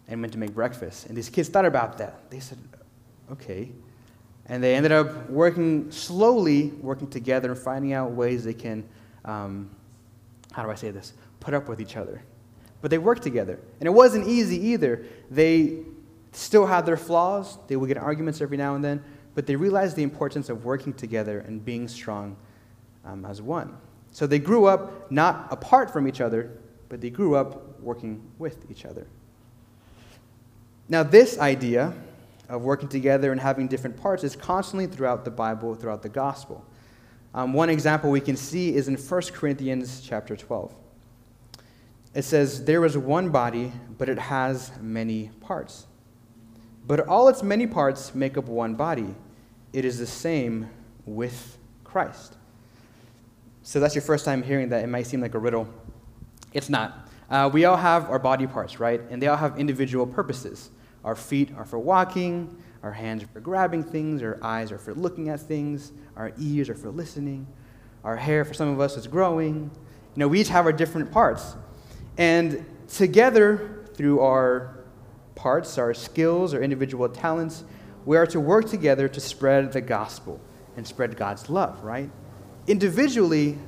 and 0.08 0.20
went 0.20 0.32
to 0.32 0.38
make 0.38 0.54
breakfast. 0.54 1.06
And 1.06 1.16
these 1.16 1.28
kids 1.28 1.48
thought 1.48 1.64
about 1.64 1.98
that. 1.98 2.30
They 2.30 2.40
said, 2.40 2.58
okay. 3.30 3.70
And 4.46 4.62
they 4.62 4.74
ended 4.74 4.92
up 4.92 5.30
working 5.30 5.90
slowly, 5.90 6.68
working 6.80 7.08
together, 7.08 7.52
and 7.52 7.58
finding 7.58 7.92
out 7.92 8.10
ways 8.10 8.44
they 8.44 8.54
can, 8.54 8.88
um, 9.24 9.70
how 10.52 10.62
do 10.62 10.70
I 10.70 10.74
say 10.74 10.90
this, 10.90 11.12
put 11.40 11.54
up 11.54 11.68
with 11.68 11.80
each 11.80 11.96
other. 11.96 12.22
But 12.82 12.90
they 12.90 12.98
worked 12.98 13.22
together. 13.22 13.58
And 13.80 13.86
it 13.86 13.92
wasn't 13.92 14.26
easy 14.26 14.58
either. 14.68 15.04
They 15.30 15.84
still 16.36 16.66
had 16.66 16.86
their 16.86 16.96
flaws, 16.96 17.58
they 17.68 17.76
would 17.76 17.88
get 17.88 17.98
arguments 17.98 18.40
every 18.40 18.56
now 18.56 18.74
and 18.74 18.84
then, 18.84 19.02
but 19.34 19.46
they 19.46 19.56
realized 19.56 19.96
the 19.96 20.02
importance 20.02 20.48
of 20.48 20.64
working 20.64 20.92
together 20.92 21.40
and 21.40 21.64
being 21.64 21.88
strong 21.88 22.36
um, 23.04 23.24
as 23.24 23.42
one. 23.42 23.76
So 24.10 24.26
they 24.26 24.38
grew 24.38 24.66
up 24.66 25.10
not 25.10 25.48
apart 25.50 25.92
from 25.92 26.06
each 26.06 26.20
other, 26.20 26.50
but 26.88 27.00
they 27.00 27.10
grew 27.10 27.34
up 27.34 27.80
working 27.80 28.22
with 28.38 28.70
each 28.70 28.84
other. 28.84 29.06
Now, 30.88 31.02
this 31.02 31.38
idea 31.38 31.92
of 32.48 32.62
working 32.62 32.88
together 32.88 33.32
and 33.32 33.40
having 33.40 33.66
different 33.66 33.96
parts 33.96 34.22
is 34.22 34.36
constantly 34.36 34.86
throughout 34.86 35.24
the 35.24 35.30
Bible, 35.30 35.74
throughout 35.74 36.02
the 36.02 36.08
gospel. 36.08 36.64
Um, 37.34 37.52
one 37.52 37.70
example 37.70 38.10
we 38.10 38.20
can 38.20 38.36
see 38.36 38.74
is 38.74 38.86
in 38.86 38.96
1 38.96 39.22
Corinthians 39.32 40.00
chapter 40.00 40.36
12. 40.36 40.74
It 42.14 42.22
says, 42.22 42.64
There 42.64 42.84
is 42.84 42.96
one 42.96 43.30
body, 43.30 43.72
but 43.98 44.08
it 44.08 44.18
has 44.18 44.70
many 44.80 45.30
parts. 45.40 45.86
But 46.86 47.08
all 47.08 47.28
its 47.28 47.42
many 47.42 47.66
parts 47.66 48.14
make 48.14 48.36
up 48.36 48.46
one 48.46 48.74
body. 48.74 49.14
It 49.72 49.84
is 49.84 49.98
the 49.98 50.06
same 50.06 50.68
with 51.06 51.58
Christ. 51.82 52.36
So 53.62 53.80
that's 53.80 53.94
your 53.94 54.02
first 54.02 54.24
time 54.24 54.42
hearing 54.42 54.68
that. 54.68 54.84
It 54.84 54.88
might 54.88 55.06
seem 55.06 55.20
like 55.20 55.34
a 55.34 55.38
riddle. 55.38 55.68
It's 56.52 56.68
not. 56.68 57.08
Uh, 57.30 57.50
we 57.52 57.64
all 57.64 57.76
have 57.76 58.10
our 58.10 58.18
body 58.18 58.46
parts, 58.46 58.78
right? 58.78 59.00
And 59.10 59.20
they 59.20 59.26
all 59.26 59.36
have 59.36 59.58
individual 59.58 60.06
purposes. 60.06 60.70
Our 61.04 61.14
feet 61.14 61.50
are 61.56 61.64
for 61.64 61.78
walking, 61.78 62.56
our 62.82 62.92
hands 62.92 63.22
are 63.22 63.26
for 63.28 63.40
grabbing 63.40 63.82
things, 63.82 64.22
our 64.22 64.38
eyes 64.42 64.70
are 64.70 64.78
for 64.78 64.94
looking 64.94 65.30
at 65.30 65.40
things, 65.40 65.92
our 66.16 66.32
ears 66.38 66.68
are 66.68 66.74
for 66.74 66.90
listening, 66.90 67.46
our 68.04 68.16
hair, 68.16 68.44
for 68.44 68.54
some 68.54 68.68
of 68.68 68.80
us, 68.80 68.96
is 68.96 69.06
growing. 69.06 69.70
You 70.14 70.20
know, 70.20 70.28
we 70.28 70.40
each 70.40 70.48
have 70.48 70.66
our 70.66 70.72
different 70.72 71.10
parts. 71.10 71.56
And 72.18 72.64
together, 72.88 73.86
through 73.94 74.20
our 74.20 74.73
parts, 75.34 75.78
our 75.78 75.94
skills, 75.94 76.54
our 76.54 76.62
individual 76.62 77.08
talents, 77.08 77.64
we 78.04 78.16
are 78.16 78.26
to 78.26 78.40
work 78.40 78.68
together 78.68 79.08
to 79.08 79.20
spread 79.20 79.72
the 79.72 79.80
gospel 79.80 80.40
and 80.76 80.86
spread 80.86 81.16
God's 81.16 81.48
love, 81.48 81.82
right? 81.82 82.10
individually, 82.66 83.58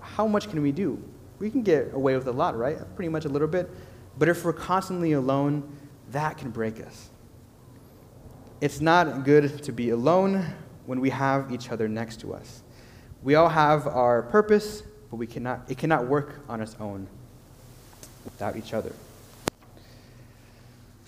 how 0.00 0.26
much 0.26 0.50
can 0.50 0.62
we 0.62 0.72
do? 0.72 1.02
We 1.38 1.50
can 1.50 1.62
get 1.62 1.94
away 1.94 2.16
with 2.16 2.26
a 2.26 2.32
lot, 2.32 2.56
right? 2.56 2.78
Pretty 2.96 3.08
much 3.08 3.24
a 3.24 3.28
little 3.28 3.48
bit. 3.48 3.70
But 4.18 4.28
if 4.28 4.44
we're 4.44 4.52
constantly 4.52 5.12
alone, 5.12 5.76
that 6.10 6.38
can 6.38 6.50
break 6.50 6.80
us. 6.84 7.08
It's 8.60 8.80
not 8.80 9.24
good 9.24 9.62
to 9.62 9.72
be 9.72 9.90
alone 9.90 10.44
when 10.86 11.00
we 11.00 11.10
have 11.10 11.50
each 11.50 11.70
other 11.70 11.88
next 11.88 12.20
to 12.20 12.34
us. 12.34 12.62
We 13.22 13.34
all 13.34 13.48
have 13.48 13.86
our 13.86 14.22
purpose, 14.22 14.82
but 15.10 15.16
we 15.16 15.26
cannot, 15.26 15.70
it 15.70 15.78
cannot 15.78 16.06
work 16.06 16.40
on 16.48 16.60
its 16.60 16.76
own 16.78 17.06
without 18.24 18.56
each 18.56 18.74
other. 18.74 18.92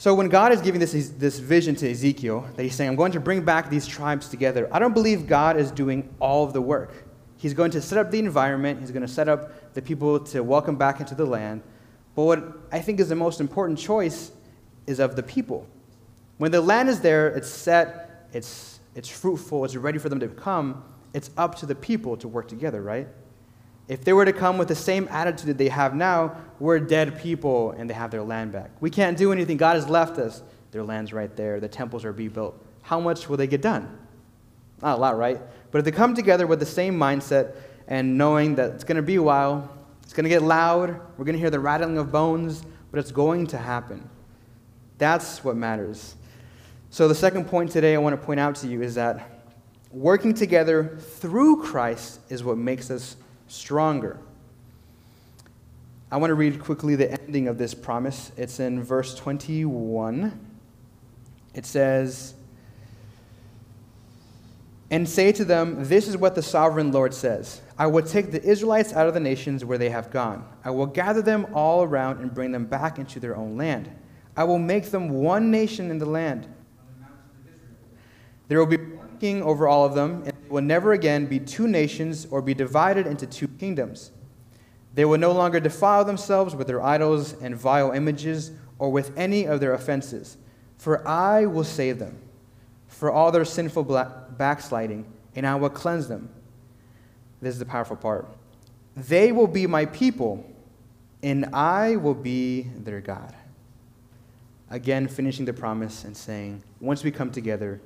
So 0.03 0.17
when 0.17 0.29
God 0.29 0.51
is 0.51 0.61
giving 0.61 0.81
this, 0.81 0.91
this 1.11 1.39
vision 1.39 1.77
to 1.77 1.89
Ezekiel, 1.89 2.45
that 2.57 2.63
he's 2.65 2.75
saying, 2.75 2.91
I'm 2.91 2.97
going 2.97 3.13
to 3.13 3.21
bring 3.21 3.45
back 3.45 3.71
these 3.71 3.87
tribes 3.87 4.29
together, 4.29 4.69
I 4.73 4.81
don't 4.81 4.95
believe 4.95 5.29
God 5.29 5.57
is 5.57 5.71
doing 5.71 6.13
all 6.19 6.43
of 6.43 6.53
the 6.53 6.61
work. 6.61 7.05
He's 7.37 7.55
going 7.55 7.71
to 7.71 7.81
set 7.81 7.99
up 7.99 8.11
the 8.11 8.19
environment, 8.19 8.81
he's 8.81 8.91
going 8.91 9.07
to 9.07 9.07
set 9.07 9.29
up 9.29 9.75
the 9.75 9.81
people 9.81 10.19
to 10.19 10.43
welcome 10.43 10.75
back 10.75 10.99
into 10.99 11.15
the 11.15 11.25
land. 11.25 11.63
But 12.17 12.25
what 12.25 12.59
I 12.73 12.81
think 12.81 12.99
is 12.99 13.11
the 13.11 13.15
most 13.15 13.41
important 13.41 13.79
choice 13.79 14.33
is 14.89 14.99
of 14.99 15.15
the 15.15 15.23
people. 15.23 15.69
When 16.39 16.51
the 16.51 16.61
land 16.61 16.89
is 16.89 16.99
there, 16.99 17.29
it's 17.29 17.49
set, 17.49 18.27
it's, 18.33 18.81
it's 18.97 19.09
fruitful, 19.09 19.65
it's 19.65 19.77
ready 19.77 20.01
for 20.01 20.09
them 20.09 20.19
to 20.19 20.27
come, 20.27 20.83
it's 21.15 21.31
up 21.37 21.55
to 21.59 21.67
the 21.67 21.77
people 21.77 22.17
to 22.17 22.27
work 22.27 22.49
together, 22.49 22.83
right? 22.83 23.07
If 23.89 24.05
they 24.05 24.13
were 24.13 24.25
to 24.25 24.33
come 24.33 24.59
with 24.59 24.69
the 24.69 24.75
same 24.75 25.09
attitude 25.11 25.49
that 25.49 25.59
they 25.59 25.69
have 25.69 25.95
now, 25.95 26.37
we're 26.61 26.79
dead 26.79 27.21
people 27.21 27.73
and 27.73 27.91
they 27.91 27.95
have 27.95 28.11
their 28.11 28.23
land 28.23 28.53
back. 28.53 28.71
We 28.81 28.91
can't 28.91 29.19
do 29.19 29.33
anything. 29.33 29.57
God 29.57 29.75
has 29.75 29.89
left 29.89 30.19
us. 30.19 30.43
Their 30.71 30.83
land's 30.83 31.13
right 31.13 31.35
there. 31.37 31.61
The 31.61 31.69
temples 31.69 32.05
are 32.05 32.13
rebuilt. 32.13 32.65
How 32.83 33.01
much 33.01 33.29
will 33.29 33.37
they 33.37 33.47
get 33.47 33.61
done? 33.61 33.99
Not 34.81 34.99
a 34.99 35.01
lot, 35.01 35.17
right? 35.17 35.41
But 35.71 35.79
if 35.79 35.85
they 35.85 35.91
come 35.91 36.15
together 36.15 36.47
with 36.47 36.61
the 36.61 36.67
same 36.67 36.99
mindset 36.99 37.57
and 37.89 38.17
knowing 38.17 38.55
that 38.57 38.71
it's 38.73 38.85
going 38.85 38.97
to 38.97 39.03
be 39.03 39.17
a 39.17 39.23
while, 39.23 39.71
it's 40.03 40.13
going 40.13 40.25
to 40.25 40.31
get 40.31 40.43
loud, 40.43 40.89
we're 41.17 41.25
going 41.25 41.35
to 41.35 41.41
hear 41.41 41.51
the 41.51 41.61
rattling 41.61 41.99
of 41.99 42.11
bones, 42.11 42.63
but 42.91 42.99
it's 42.99 43.13
going 43.13 43.47
to 43.49 43.59
happen. 43.59 44.09
That's 44.99 45.43
what 45.43 45.57
matters. 45.57 46.17
So, 46.91 47.09
the 47.09 47.15
second 47.15 47.47
point 47.47 47.71
today 47.71 47.95
I 47.95 47.99
want 47.99 48.19
to 48.21 48.25
point 48.25 48.39
out 48.39 48.57
to 48.57 48.69
you 48.69 48.83
is 48.83 48.95
that 48.97 49.43
working 49.91 50.35
together 50.35 50.99
through 50.99 51.63
Christ 51.63 52.21
is 52.29 52.45
what 52.45 52.59
makes 52.59 52.91
us 52.91 53.17
stronger. 53.53 54.19
I 56.11 56.17
want 56.17 56.31
to 56.31 56.35
read 56.35 56.61
quickly 56.61 56.97
the 56.97 57.13
ending 57.13 57.49
of 57.49 57.59
this 57.59 57.75
promise. 57.75 58.33
It's 58.37 58.61
in 58.61 58.83
verse 58.83 59.15
21. 59.15 60.39
It 61.55 61.67
says, 61.67 62.35
and 64.91 65.09
say 65.09 65.33
to 65.33 65.45
them, 65.45 65.85
This 65.85 66.09
is 66.09 66.17
what 66.17 66.35
the 66.35 66.43
sovereign 66.43 66.93
Lord 66.93 67.15
says 67.15 67.61
I 67.79 67.87
will 67.87 68.03
take 68.03 68.31
the 68.31 68.43
Israelites 68.43 68.93
out 68.93 69.07
of 69.07 69.15
the 69.15 69.21
nations 69.21 69.65
where 69.65 69.79
they 69.79 69.91
have 69.91 70.11
gone. 70.11 70.47
I 70.65 70.71
will 70.71 70.87
gather 70.87 71.23
them 71.23 71.47
all 71.55 71.83
around 71.83 72.21
and 72.21 72.33
bring 72.33 72.53
them 72.53 72.67
back 72.67 72.99
into 72.99 73.21
their 73.21 73.37
own 73.37 73.57
land. 73.57 73.91
I 74.35 74.45
will 74.45 74.59
make 74.59 74.91
them 74.91 75.11
one 75.11 75.51
nation 75.51 75.91
in 75.91 75.99
the 75.99 76.07
land. 76.07 76.47
There 78.49 78.59
will 78.59 78.67
be 78.67 78.79
king 79.21 79.43
over 79.43 79.69
all 79.69 79.85
of 79.85 79.95
them, 79.95 80.25
will 80.53 80.63
never 80.63 80.93
again 80.93 81.27
be 81.27 81.41
two 81.41 81.67
nations 81.67 82.27
or 82.31 82.43
be 82.43 82.53
divided 82.55 83.07
into 83.07 83.27
two 83.27 83.49
kingdoms. 83.49 84.11
They 84.95 85.07
will 85.07 85.19
no 85.19 85.33
longer 85.33 85.59
defile 85.59 86.05
themselves 86.05 86.55
with 86.55 86.67
their 86.67 86.83
idols 86.83 87.33
and 87.41 87.57
vile 87.57 87.93
images 87.93 88.53
or 88.79 88.93
with 88.93 89.17
any 89.17 89.47
of 89.47 89.61
their 89.61 89.73
offenses, 89.73 90.37
for 90.77 91.07
I 91.09 91.47
will 91.47 91.65
save 91.65 91.99
them 91.99 92.19
for 92.87 93.11
all 93.11 93.33
their 93.33 93.47
sinful 93.47 93.85
backsliding, 94.37 95.11
and 95.35 95.47
I 95.47 95.55
will 95.55 95.71
cleanse 95.71 96.09
them. 96.09 96.29
This 97.41 97.55
is 97.55 97.59
the 97.59 97.65
powerful 97.65 97.97
part. 97.97 98.29
They 98.95 99.33
will 99.33 99.47
be 99.47 99.67
my 99.67 99.87
people, 99.87 100.47
and 101.23 101.47
I 101.55 101.97
will 101.97 102.15
be 102.15 102.69
their 102.77 103.01
God. 103.01 103.35
Again, 104.69 105.09
finishing 105.09 105.47
the 105.47 105.55
promise 105.55 106.05
and 106.05 106.15
saying, 106.15 106.63
once 106.81 107.03
we 107.03 107.11
come 107.11 107.31
together, 107.31 107.81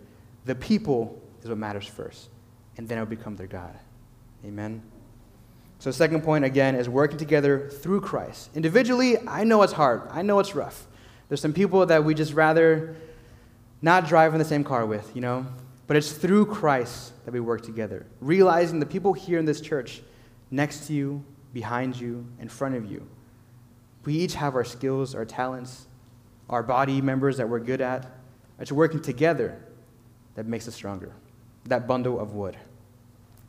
the 0.44 0.56
people 0.56 1.22
is 1.42 1.48
what 1.48 1.58
matters 1.58 1.86
first, 1.86 2.28
and 2.76 2.88
then 2.88 2.98
I'll 2.98 3.06
become 3.06 3.36
their 3.36 3.46
God. 3.46 3.78
Amen. 4.44 4.82
So, 5.78 5.90
second 5.90 6.22
point 6.22 6.44
again 6.44 6.74
is 6.74 6.88
working 6.88 7.18
together 7.18 7.68
through 7.68 8.00
Christ. 8.00 8.50
Individually, 8.54 9.18
I 9.26 9.44
know 9.44 9.62
it's 9.62 9.74
hard. 9.74 10.08
I 10.10 10.22
know 10.22 10.38
it's 10.38 10.54
rough. 10.54 10.86
There's 11.28 11.40
some 11.40 11.52
people 11.52 11.84
that 11.86 12.04
we 12.04 12.14
just 12.14 12.32
rather 12.32 12.96
not 13.82 14.06
drive 14.06 14.32
in 14.32 14.38
the 14.38 14.44
same 14.44 14.64
car 14.64 14.86
with, 14.86 15.14
you 15.14 15.20
know? 15.20 15.46
But 15.86 15.96
it's 15.96 16.12
through 16.12 16.46
Christ 16.46 17.12
that 17.24 17.32
we 17.32 17.40
work 17.40 17.62
together, 17.62 18.06
realizing 18.20 18.80
the 18.80 18.86
people 18.86 19.12
here 19.12 19.38
in 19.38 19.44
this 19.44 19.60
church, 19.60 20.02
next 20.50 20.86
to 20.86 20.92
you, 20.92 21.24
behind 21.52 21.98
you, 21.98 22.26
in 22.40 22.48
front 22.48 22.74
of 22.74 22.90
you, 22.90 23.06
we 24.04 24.14
each 24.14 24.34
have 24.34 24.54
our 24.54 24.64
skills, 24.64 25.14
our 25.14 25.24
talents, 25.24 25.86
our 26.48 26.62
body 26.62 27.00
members 27.00 27.36
that 27.36 27.48
we're 27.48 27.60
good 27.60 27.80
at. 27.80 28.06
It's 28.58 28.72
working 28.72 29.02
together 29.02 29.60
that 30.34 30.46
makes 30.46 30.68
us 30.68 30.74
stronger, 30.74 31.12
that 31.68 31.86
bundle 31.86 32.20
of 32.20 32.32
wood. 32.34 32.56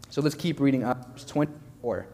So 0.09 0.21
let's 0.21 0.35
keep 0.35 0.59
reading 0.59 0.83
up. 0.83 1.13
Verse 1.13 1.25
24. 1.25 2.07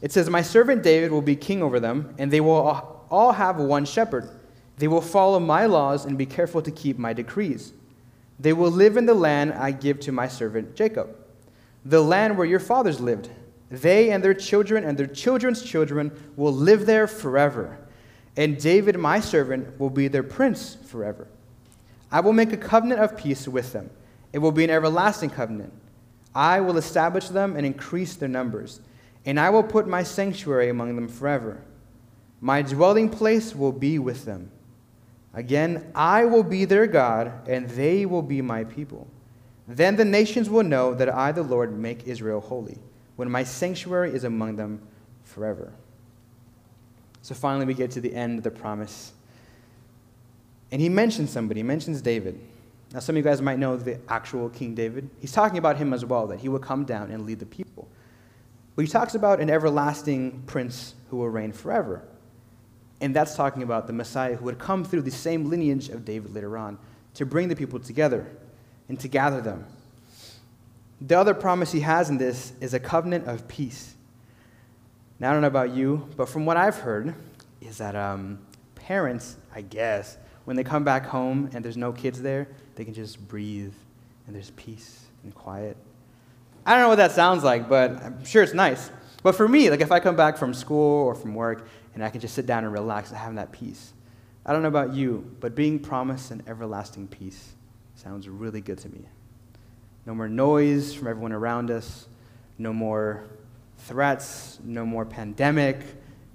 It 0.00 0.12
says, 0.12 0.30
My 0.30 0.42
servant 0.42 0.82
David 0.82 1.10
will 1.10 1.22
be 1.22 1.36
king 1.36 1.62
over 1.62 1.80
them, 1.80 2.14
and 2.18 2.30
they 2.30 2.40
will 2.40 3.06
all 3.10 3.32
have 3.32 3.58
one 3.58 3.84
shepherd. 3.84 4.30
They 4.78 4.88
will 4.88 5.00
follow 5.00 5.40
my 5.40 5.66
laws 5.66 6.04
and 6.04 6.16
be 6.16 6.26
careful 6.26 6.62
to 6.62 6.70
keep 6.70 6.98
my 6.98 7.12
decrees. 7.12 7.72
They 8.38 8.52
will 8.52 8.70
live 8.70 8.96
in 8.96 9.06
the 9.06 9.14
land 9.14 9.52
I 9.52 9.72
give 9.72 10.00
to 10.00 10.12
my 10.12 10.28
servant 10.28 10.76
Jacob, 10.76 11.16
the 11.84 12.00
land 12.00 12.38
where 12.38 12.46
your 12.46 12.60
fathers 12.60 13.00
lived. 13.00 13.30
They 13.70 14.10
and 14.10 14.22
their 14.22 14.34
children 14.34 14.84
and 14.84 14.96
their 14.96 15.06
children's 15.06 15.62
children 15.62 16.12
will 16.36 16.52
live 16.52 16.86
there 16.86 17.06
forever. 17.06 17.78
And 18.36 18.58
David, 18.58 18.96
my 18.96 19.18
servant, 19.18 19.78
will 19.80 19.90
be 19.90 20.06
their 20.06 20.22
prince 20.22 20.76
forever. 20.86 21.26
I 22.10 22.20
will 22.20 22.32
make 22.32 22.52
a 22.52 22.56
covenant 22.56 23.00
of 23.00 23.16
peace 23.16 23.48
with 23.48 23.72
them. 23.72 23.90
It 24.32 24.38
will 24.38 24.52
be 24.52 24.64
an 24.64 24.70
everlasting 24.70 25.30
covenant. 25.30 25.72
I 26.34 26.60
will 26.60 26.76
establish 26.76 27.28
them 27.28 27.56
and 27.56 27.64
increase 27.64 28.14
their 28.14 28.28
numbers, 28.28 28.80
and 29.24 29.40
I 29.40 29.50
will 29.50 29.62
put 29.62 29.88
my 29.88 30.02
sanctuary 30.02 30.68
among 30.68 30.94
them 30.94 31.08
forever. 31.08 31.62
My 32.40 32.62
dwelling 32.62 33.08
place 33.10 33.54
will 33.54 33.72
be 33.72 33.98
with 33.98 34.24
them 34.24 34.50
Again, 35.34 35.92
I 35.94 36.24
will 36.24 36.42
be 36.42 36.64
their 36.64 36.86
God, 36.86 37.48
and 37.48 37.68
they 37.70 38.06
will 38.06 38.22
be 38.22 38.40
my 38.42 38.64
people. 38.64 39.06
Then 39.66 39.96
the 39.96 40.04
nations 40.04 40.48
will 40.48 40.62
know 40.62 40.94
that 40.94 41.08
I, 41.08 41.32
the 41.32 41.42
Lord, 41.42 41.78
make 41.78 42.08
Israel 42.08 42.40
holy, 42.40 42.78
when 43.16 43.30
my 43.30 43.44
sanctuary 43.44 44.12
is 44.12 44.24
among 44.24 44.56
them 44.56 44.80
forever. 45.24 45.72
So 47.22 47.34
finally, 47.34 47.66
we 47.66 47.74
get 47.74 47.90
to 47.92 48.00
the 48.00 48.14
end 48.14 48.38
of 48.38 48.44
the 48.44 48.50
promise. 48.50 49.12
And 50.72 50.80
he 50.80 50.88
mentions 50.88 51.30
somebody, 51.30 51.60
he 51.60 51.64
mentions 51.64 52.00
David. 52.00 52.40
Now, 52.92 53.00
some 53.00 53.14
of 53.14 53.18
you 53.18 53.22
guys 53.22 53.42
might 53.42 53.58
know 53.58 53.76
the 53.76 53.98
actual 54.08 54.48
King 54.48 54.74
David. 54.74 55.10
He's 55.20 55.32
talking 55.32 55.58
about 55.58 55.76
him 55.76 55.92
as 55.92 56.04
well, 56.04 56.26
that 56.28 56.40
he 56.40 56.48
will 56.48 56.58
come 56.58 56.84
down 56.84 57.10
and 57.10 57.26
lead 57.26 57.38
the 57.38 57.46
people. 57.46 57.88
But 58.74 58.84
he 58.84 58.90
talks 58.90 59.14
about 59.14 59.40
an 59.40 59.50
everlasting 59.50 60.44
prince 60.46 60.94
who 61.10 61.18
will 61.18 61.28
reign 61.28 61.52
forever. 61.52 62.02
And 63.00 63.14
that's 63.14 63.34
talking 63.34 63.62
about 63.62 63.86
the 63.86 63.92
Messiah 63.92 64.36
who 64.36 64.44
would 64.46 64.58
come 64.58 64.84
through 64.84 65.02
the 65.02 65.10
same 65.10 65.50
lineage 65.50 65.88
of 65.88 66.04
David 66.04 66.34
later 66.34 66.56
on 66.56 66.78
to 67.14 67.26
bring 67.26 67.48
the 67.48 67.56
people 67.56 67.78
together 67.78 68.26
and 68.88 68.98
to 69.00 69.08
gather 69.08 69.40
them. 69.40 69.66
The 71.00 71.18
other 71.18 71.34
promise 71.34 71.70
he 71.72 71.80
has 71.80 72.10
in 72.10 72.18
this 72.18 72.52
is 72.60 72.74
a 72.74 72.80
covenant 72.80 73.26
of 73.26 73.46
peace. 73.48 73.94
Now, 75.20 75.30
I 75.30 75.32
don't 75.32 75.42
know 75.42 75.48
about 75.48 75.70
you, 75.70 76.08
but 76.16 76.28
from 76.28 76.46
what 76.46 76.56
I've 76.56 76.78
heard, 76.78 77.14
is 77.60 77.78
that 77.78 77.94
um, 77.94 78.38
parents, 78.74 79.36
I 79.54 79.62
guess, 79.62 80.16
when 80.44 80.56
they 80.56 80.64
come 80.64 80.84
back 80.84 81.06
home 81.06 81.50
and 81.52 81.64
there's 81.64 81.76
no 81.76 81.92
kids 81.92 82.22
there, 82.22 82.48
they 82.78 82.84
can 82.84 82.94
just 82.94 83.26
breathe 83.26 83.74
and 84.28 84.36
there's 84.36 84.52
peace 84.52 85.06
and 85.24 85.34
quiet. 85.34 85.76
I 86.64 86.74
don't 86.74 86.82
know 86.82 86.88
what 86.88 86.98
that 86.98 87.10
sounds 87.10 87.42
like, 87.42 87.68
but 87.68 88.00
I'm 88.00 88.24
sure 88.24 88.40
it's 88.40 88.54
nice. 88.54 88.92
But 89.24 89.34
for 89.34 89.48
me, 89.48 89.68
like 89.68 89.80
if 89.80 89.90
I 89.90 89.98
come 89.98 90.14
back 90.14 90.36
from 90.38 90.54
school 90.54 91.04
or 91.06 91.16
from 91.16 91.34
work 91.34 91.66
and 91.94 92.04
I 92.04 92.08
can 92.08 92.20
just 92.20 92.36
sit 92.36 92.46
down 92.46 92.62
and 92.62 92.72
relax 92.72 93.08
and 93.08 93.18
have 93.18 93.34
that 93.34 93.50
peace. 93.50 93.92
I 94.46 94.52
don't 94.52 94.62
know 94.62 94.68
about 94.68 94.94
you, 94.94 95.28
but 95.40 95.56
being 95.56 95.80
promised 95.80 96.30
an 96.30 96.44
everlasting 96.46 97.08
peace 97.08 97.54
sounds 97.96 98.28
really 98.28 98.60
good 98.60 98.78
to 98.78 98.88
me. 98.88 99.00
No 100.06 100.14
more 100.14 100.28
noise 100.28 100.94
from 100.94 101.08
everyone 101.08 101.32
around 101.32 101.72
us, 101.72 102.06
no 102.58 102.72
more 102.72 103.24
threats, 103.78 104.60
no 104.62 104.86
more 104.86 105.04
pandemic, 105.04 105.80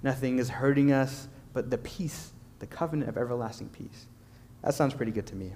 nothing 0.02 0.38
is 0.38 0.50
hurting 0.50 0.92
us, 0.92 1.26
but 1.54 1.70
the 1.70 1.78
peace, 1.78 2.32
the 2.58 2.66
covenant 2.66 3.08
of 3.08 3.16
everlasting 3.16 3.70
peace. 3.70 4.08
That 4.62 4.74
sounds 4.74 4.92
pretty 4.92 5.12
good 5.12 5.26
to 5.28 5.36
me. 5.36 5.54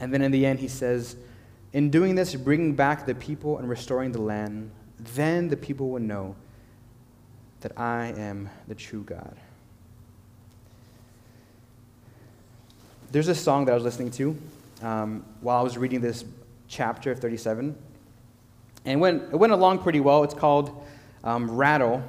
And 0.00 0.12
then 0.12 0.22
in 0.22 0.32
the 0.32 0.44
end, 0.44 0.58
he 0.58 0.68
says, 0.68 1.16
In 1.72 1.90
doing 1.90 2.14
this, 2.14 2.34
bringing 2.34 2.74
back 2.74 3.06
the 3.06 3.14
people 3.14 3.58
and 3.58 3.68
restoring 3.68 4.12
the 4.12 4.20
land, 4.20 4.70
then 5.14 5.48
the 5.48 5.56
people 5.56 5.90
will 5.90 6.00
know 6.00 6.36
that 7.60 7.78
I 7.78 8.12
am 8.16 8.50
the 8.68 8.74
true 8.74 9.02
God. 9.02 9.36
There's 13.10 13.28
a 13.28 13.34
song 13.34 13.64
that 13.66 13.72
I 13.72 13.74
was 13.74 13.84
listening 13.84 14.10
to 14.12 14.36
um, 14.82 15.24
while 15.40 15.58
I 15.58 15.62
was 15.62 15.78
reading 15.78 16.00
this 16.00 16.24
chapter 16.68 17.12
of 17.12 17.20
37. 17.20 17.76
And 18.84 18.92
it 18.92 18.96
went, 18.96 19.22
it 19.32 19.36
went 19.36 19.52
along 19.52 19.78
pretty 19.78 20.00
well. 20.00 20.24
It's 20.24 20.34
called 20.34 20.84
um, 21.22 21.50
Rattle. 21.50 22.02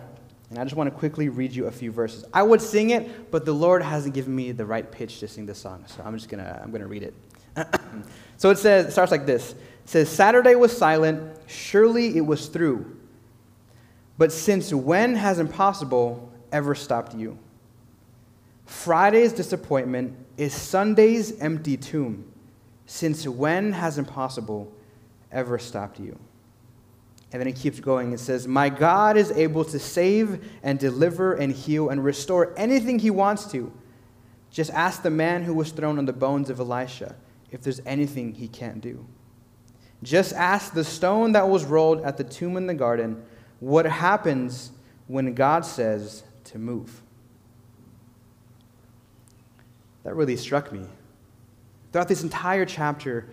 And 0.50 0.60
I 0.60 0.64
just 0.64 0.76
want 0.76 0.92
to 0.92 0.96
quickly 0.96 1.30
read 1.30 1.54
you 1.54 1.68
a 1.68 1.72
few 1.72 1.92
verses. 1.92 2.26
I 2.34 2.44
would 2.44 2.62
sing 2.62 2.90
it, 2.90 3.32
but 3.32 3.46
the 3.46 3.54
Lord 3.54 3.82
hasn't 3.82 4.14
given 4.14 4.36
me 4.36 4.52
the 4.52 4.66
right 4.66 4.90
pitch 4.90 5.20
to 5.20 5.28
sing 5.28 5.46
this 5.46 5.58
song. 5.58 5.86
So 5.88 6.04
I'm 6.06 6.16
just 6.16 6.30
to 6.44 6.62
I'm 6.62 6.72
to 6.82 6.88
read 6.88 7.04
it. 7.04 7.14
so 8.38 8.50
it 8.50 8.58
says, 8.58 8.88
it 8.88 8.92
starts 8.92 9.12
like 9.12 9.26
this. 9.26 9.52
It 9.52 9.90
says, 9.90 10.10
Saturday 10.10 10.56
was 10.56 10.76
silent. 10.76 11.38
Surely 11.48 12.18
it 12.18 12.26
was 12.26 12.48
through. 12.48 12.98
But 14.18 14.32
since 14.32 14.74
when 14.74 15.16
has 15.16 15.40
impossible 15.40 16.32
ever 16.52 16.76
stopped 16.76 17.16
you? 17.16 17.38
Friday's 18.66 19.34
disappointment 19.34 20.16
is 20.38 20.54
Sunday's 20.54 21.38
empty 21.40 21.78
tomb. 21.78 22.32
Since 22.88 23.28
when 23.28 23.74
has 23.74 23.98
impossible 23.98 24.72
ever 25.32 25.60
stopped 25.60 26.00
you? 26.00 26.18
And 27.32 27.42
then 27.42 27.48
it 27.48 27.56
keeps 27.56 27.80
going. 27.80 28.14
It 28.14 28.20
says, 28.20 28.48
My 28.48 28.70
God 28.70 29.18
is 29.18 29.32
able 29.32 29.66
to 29.66 29.80
save 29.80 30.50
and 30.64 30.80
deliver 30.80 31.34
and 31.34 31.52
heal 31.52 31.90
and 31.90 32.04
restore 32.04 32.54
anything 32.58 33.00
he 33.00 33.10
wants 33.10 33.46
to. 33.52 33.72
Just 34.52 34.72
ask 34.72 35.02
the 35.02 35.10
man 35.10 35.44
who 35.44 35.54
was 35.54 35.72
thrown 35.72 35.98
on 35.98 36.06
the 36.06 36.14
bones 36.14 36.50
of 36.50 36.60
Elisha 36.60 37.16
if 37.56 37.62
there's 37.62 37.80
anything 37.86 38.34
he 38.34 38.50
can't 38.50 38.82
do. 38.82 39.08
Just 40.04 40.34
ask 40.34 40.74
the 40.74 40.84
stone 40.84 41.32
that 41.32 41.48
was 41.48 41.64
rolled 41.64 42.02
at 42.02 42.18
the 42.18 42.24
tomb 42.24 42.58
in 42.58 42.68
the 42.68 42.74
garden 42.74 43.24
what 43.62 43.86
happens 43.86 44.72
when 45.08 45.34
God 45.34 45.66
says 45.66 46.24
to 46.44 46.60
move. 46.60 47.02
That 50.04 50.16
really 50.16 50.36
struck 50.36 50.72
me. 50.72 50.86
Throughout 51.92 52.10
this 52.10 52.24
entire 52.24 52.66
chapter, 52.66 53.26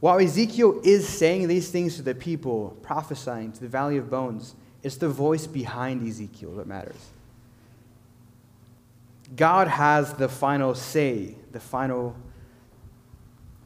while 0.00 0.18
Ezekiel 0.18 0.80
is 0.82 1.06
saying 1.06 1.46
these 1.46 1.70
things 1.70 1.96
to 1.96 2.02
the 2.02 2.14
people, 2.14 2.76
prophesying 2.82 3.52
to 3.52 3.60
the 3.60 3.68
valley 3.68 3.98
of 3.98 4.08
bones, 4.08 4.54
it's 4.82 4.96
the 4.96 5.08
voice 5.10 5.46
behind 5.46 6.08
Ezekiel 6.08 6.52
that 6.52 6.66
matters. 6.66 7.10
God 9.36 9.68
has 9.68 10.14
the 10.14 10.30
final 10.30 10.74
say, 10.74 11.34
the 11.52 11.60
final 11.60 12.16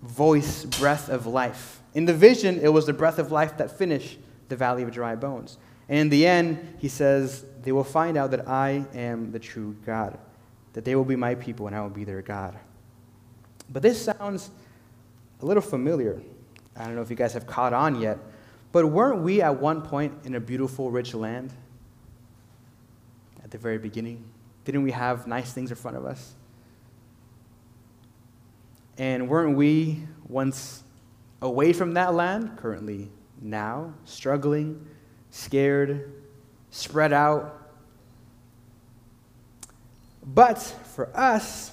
voice, 0.03 0.65
breath 0.65 1.09
of 1.09 1.27
life. 1.27 1.81
In 1.95 2.05
the 2.05 2.15
vision, 2.15 2.61
it 2.61 2.73
was 2.73 2.87
the 2.87 2.93
breath 2.93 3.19
of 3.19 3.33
life 3.33 3.57
that 3.59 3.77
finished 3.77 4.19
the 4.49 4.57
valley 4.57 4.83
of 4.83 4.91
dry 4.91 5.15
bones. 5.15 5.59
And 5.89 5.99
in 5.99 6.09
the 6.09 6.27
end, 6.27 6.77
he 6.79 6.89
says, 6.89 7.45
they 7.63 7.73
will 7.73 7.85
find 7.85 8.17
out 8.17 8.31
that 8.31 8.49
I 8.49 8.85
am 8.95 9.33
the 9.33 9.39
true 9.39 9.77
God, 9.85 10.19
that 10.73 10.85
they 10.85 10.95
will 10.95 11.05
be 11.05 11.17
my 11.17 11.35
people 11.35 11.67
and 11.67 11.75
I 11.75 11.81
will 11.81 11.91
be 11.91 12.05
their 12.05 12.23
God. 12.23 12.57
But 13.69 13.83
this 13.83 14.03
sounds 14.03 14.51
a 15.41 15.47
little 15.47 15.63
familiar. 15.63 16.21
I 16.77 16.85
don't 16.85 16.95
know 16.95 17.03
if 17.03 17.11
you 17.11 17.17
guys 17.17 17.33
have 17.35 17.47
caught 17.47 17.73
on 17.73 18.01
yet, 18.01 18.19
But 18.73 18.87
weren't 18.87 19.23
we 19.23 19.43
at 19.43 19.61
one 19.61 19.83
point 19.83 20.13
in 20.25 20.35
a 20.37 20.41
beautiful, 20.41 20.91
rich 20.91 21.15
land? 21.15 21.53
At 23.43 23.51
the 23.51 23.59
very 23.59 23.79
beginning? 23.79 24.25
Didn't 24.65 24.83
we 24.83 24.93
have 24.93 25.27
nice 25.27 25.53
things 25.53 25.71
in 25.71 25.77
front 25.77 25.97
of 25.97 26.05
us? 26.05 26.35
And 29.01 29.31
weren't 29.31 29.57
we 29.57 30.03
once 30.29 30.83
away 31.41 31.73
from 31.73 31.95
that 31.95 32.13
land, 32.13 32.59
currently 32.59 33.11
now, 33.41 33.95
struggling, 34.05 34.87
scared, 35.31 36.13
spread 36.71 37.11
out? 37.11 37.73
But 40.23 40.59
for 40.59 41.09
us, 41.17 41.73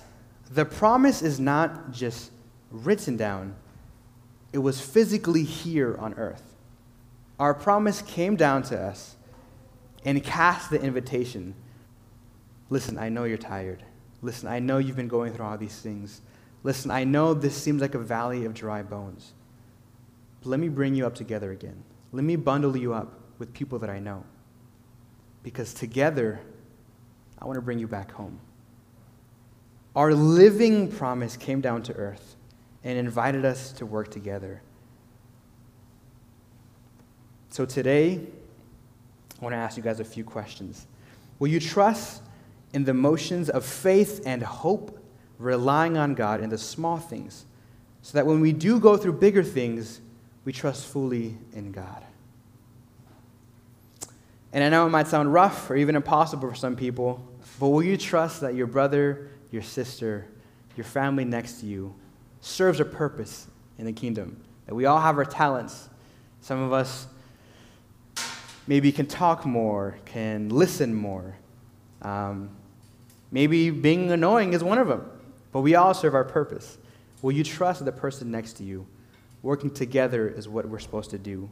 the 0.52 0.64
promise 0.64 1.22
is 1.22 1.38
not 1.38 1.92
just 1.92 2.32
written 2.72 3.18
down, 3.18 3.56
it 4.54 4.60
was 4.60 4.80
physically 4.80 5.44
here 5.44 5.98
on 5.98 6.14
earth. 6.14 6.56
Our 7.42 7.54
promise 7.54 8.02
came 8.04 8.38
down 8.38 8.64
to 8.64 8.82
us 8.82 9.18
and 10.06 10.24
cast 10.24 10.70
the 10.70 10.82
invitation. 10.82 11.56
Listen, 12.70 12.98
I 12.98 13.10
know 13.10 13.26
you're 13.26 13.38
tired. 13.38 13.84
Listen, 14.22 14.48
I 14.48 14.60
know 14.60 14.78
you've 14.78 14.96
been 14.96 15.10
going 15.10 15.34
through 15.34 15.46
all 15.46 15.58
these 15.58 15.78
things. 15.78 16.22
Listen, 16.68 16.92
I 16.92 17.06
know 17.06 17.34
this 17.34 17.56
seems 17.56 17.82
like 17.82 17.96
a 17.96 17.98
valley 17.98 18.44
of 18.44 18.54
dry 18.54 18.84
bones. 18.84 19.32
But 20.42 20.50
let 20.50 20.60
me 20.60 20.68
bring 20.68 20.96
you 20.96 21.08
up 21.08 21.16
together 21.16 21.52
again. 21.52 21.82
Let 22.12 22.26
me 22.26 22.36
bundle 22.36 22.76
you 22.76 22.94
up 22.94 23.22
with 23.40 23.54
people 23.54 23.80
that 23.80 23.90
I 23.90 24.00
know. 24.00 24.26
Because 25.44 25.74
together, 25.74 26.42
I 27.40 27.46
want 27.46 27.56
to 27.56 27.62
bring 27.62 27.80
you 27.80 27.88
back 27.88 28.12
home. 28.12 28.42
Our 29.96 30.14
living 30.14 30.92
promise 30.92 31.38
came 31.38 31.62
down 31.62 31.84
to 31.84 31.94
earth 31.94 32.36
and 32.84 33.00
invited 33.00 33.46
us 33.46 33.72
to 33.72 33.86
work 33.86 34.12
together. 34.12 34.62
So 37.48 37.66
today, 37.66 38.20
I 39.40 39.42
want 39.42 39.54
to 39.54 39.58
ask 39.58 39.78
you 39.78 39.84
guys 39.84 40.02
a 40.02 40.06
few 40.06 40.26
questions. 40.26 40.86
Will 41.40 41.48
you 41.48 41.62
trust 41.62 42.24
in 42.74 42.84
the 42.84 42.94
motions 42.94 43.50
of 43.50 43.64
faith 43.64 44.22
and 44.26 44.44
hope, 44.44 45.02
relying 45.38 45.98
on 45.98 46.14
God 46.14 46.42
in 46.42 46.50
the 46.50 46.58
small 46.58 46.98
things, 46.98 47.46
so 48.02 48.18
that 48.18 48.26
when 48.26 48.40
we 48.40 48.54
do 48.54 48.80
go 48.80 48.98
through 48.98 49.14
bigger 49.14 49.44
things, 49.44 50.02
we 50.46 50.54
trust 50.54 50.86
fully 50.86 51.38
in 51.54 51.72
God? 51.72 52.04
And 54.54 54.64
I 54.64 54.70
know 54.70 54.88
it 54.88 54.90
might 54.90 55.08
sound 55.08 55.34
rough 55.34 55.70
or 55.70 55.76
even 55.76 55.96
impossible 55.96 56.50
for 56.50 56.56
some 56.56 56.76
people, 56.76 57.24
but 57.60 57.68
will 57.68 57.84
you 57.84 57.98
trust 57.98 58.42
that 58.42 58.56
your 58.56 58.68
brother, 58.68 59.30
your 59.52 59.62
sister, 59.62 60.26
your 60.76 60.86
family 60.86 61.26
next 61.26 61.60
to 61.60 61.66
you 61.66 61.94
serves 62.42 62.80
a 62.80 62.86
purpose 62.86 63.48
in 63.78 63.86
the 63.86 63.94
kingdom? 63.94 64.42
That 64.66 64.76
we 64.76 64.86
all 64.86 65.00
have 65.00 65.18
our 65.18 65.26
talents. 65.26 65.90
Some 66.42 66.62
of 66.62 66.72
us 66.72 67.08
maybe 68.68 68.92
can 68.92 69.06
talk 69.06 69.46
more, 69.46 69.98
can 70.06 70.50
listen 70.50 70.94
more. 70.94 71.36
Um, 72.02 72.50
maybe 73.32 73.70
being 73.70 74.12
annoying 74.12 74.54
is 74.54 74.64
one 74.64 74.78
of 74.78 74.88
them, 74.88 75.10
but 75.58 75.62
we 75.62 75.74
all 75.74 75.96
serve 75.96 76.14
our 76.14 76.24
purpose. 76.24 76.78
Will 77.24 77.32
you 77.32 77.44
trust 77.44 77.84
the 77.84 77.92
person 77.92 78.30
next 78.30 78.58
to 78.58 78.64
you? 78.64 78.86
Working 79.42 79.72
together 79.72 80.30
is 80.30 80.48
what 80.48 80.68
we're 80.68 80.78
supposed 80.78 81.10
to 81.10 81.18
do. 81.18 81.50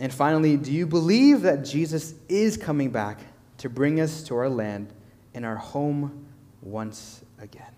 And 0.00 0.12
finally, 0.12 0.56
do 0.56 0.72
you 0.72 0.88
believe 0.88 1.42
that 1.42 1.64
Jesus 1.64 2.14
is 2.28 2.56
coming 2.56 2.90
back 2.90 3.20
to 3.58 3.68
bring 3.68 4.00
us 4.00 4.24
to 4.24 4.34
our 4.34 4.48
land 4.48 4.92
and 5.34 5.46
our 5.46 5.54
home 5.54 6.26
once 6.62 7.22
again? 7.40 7.70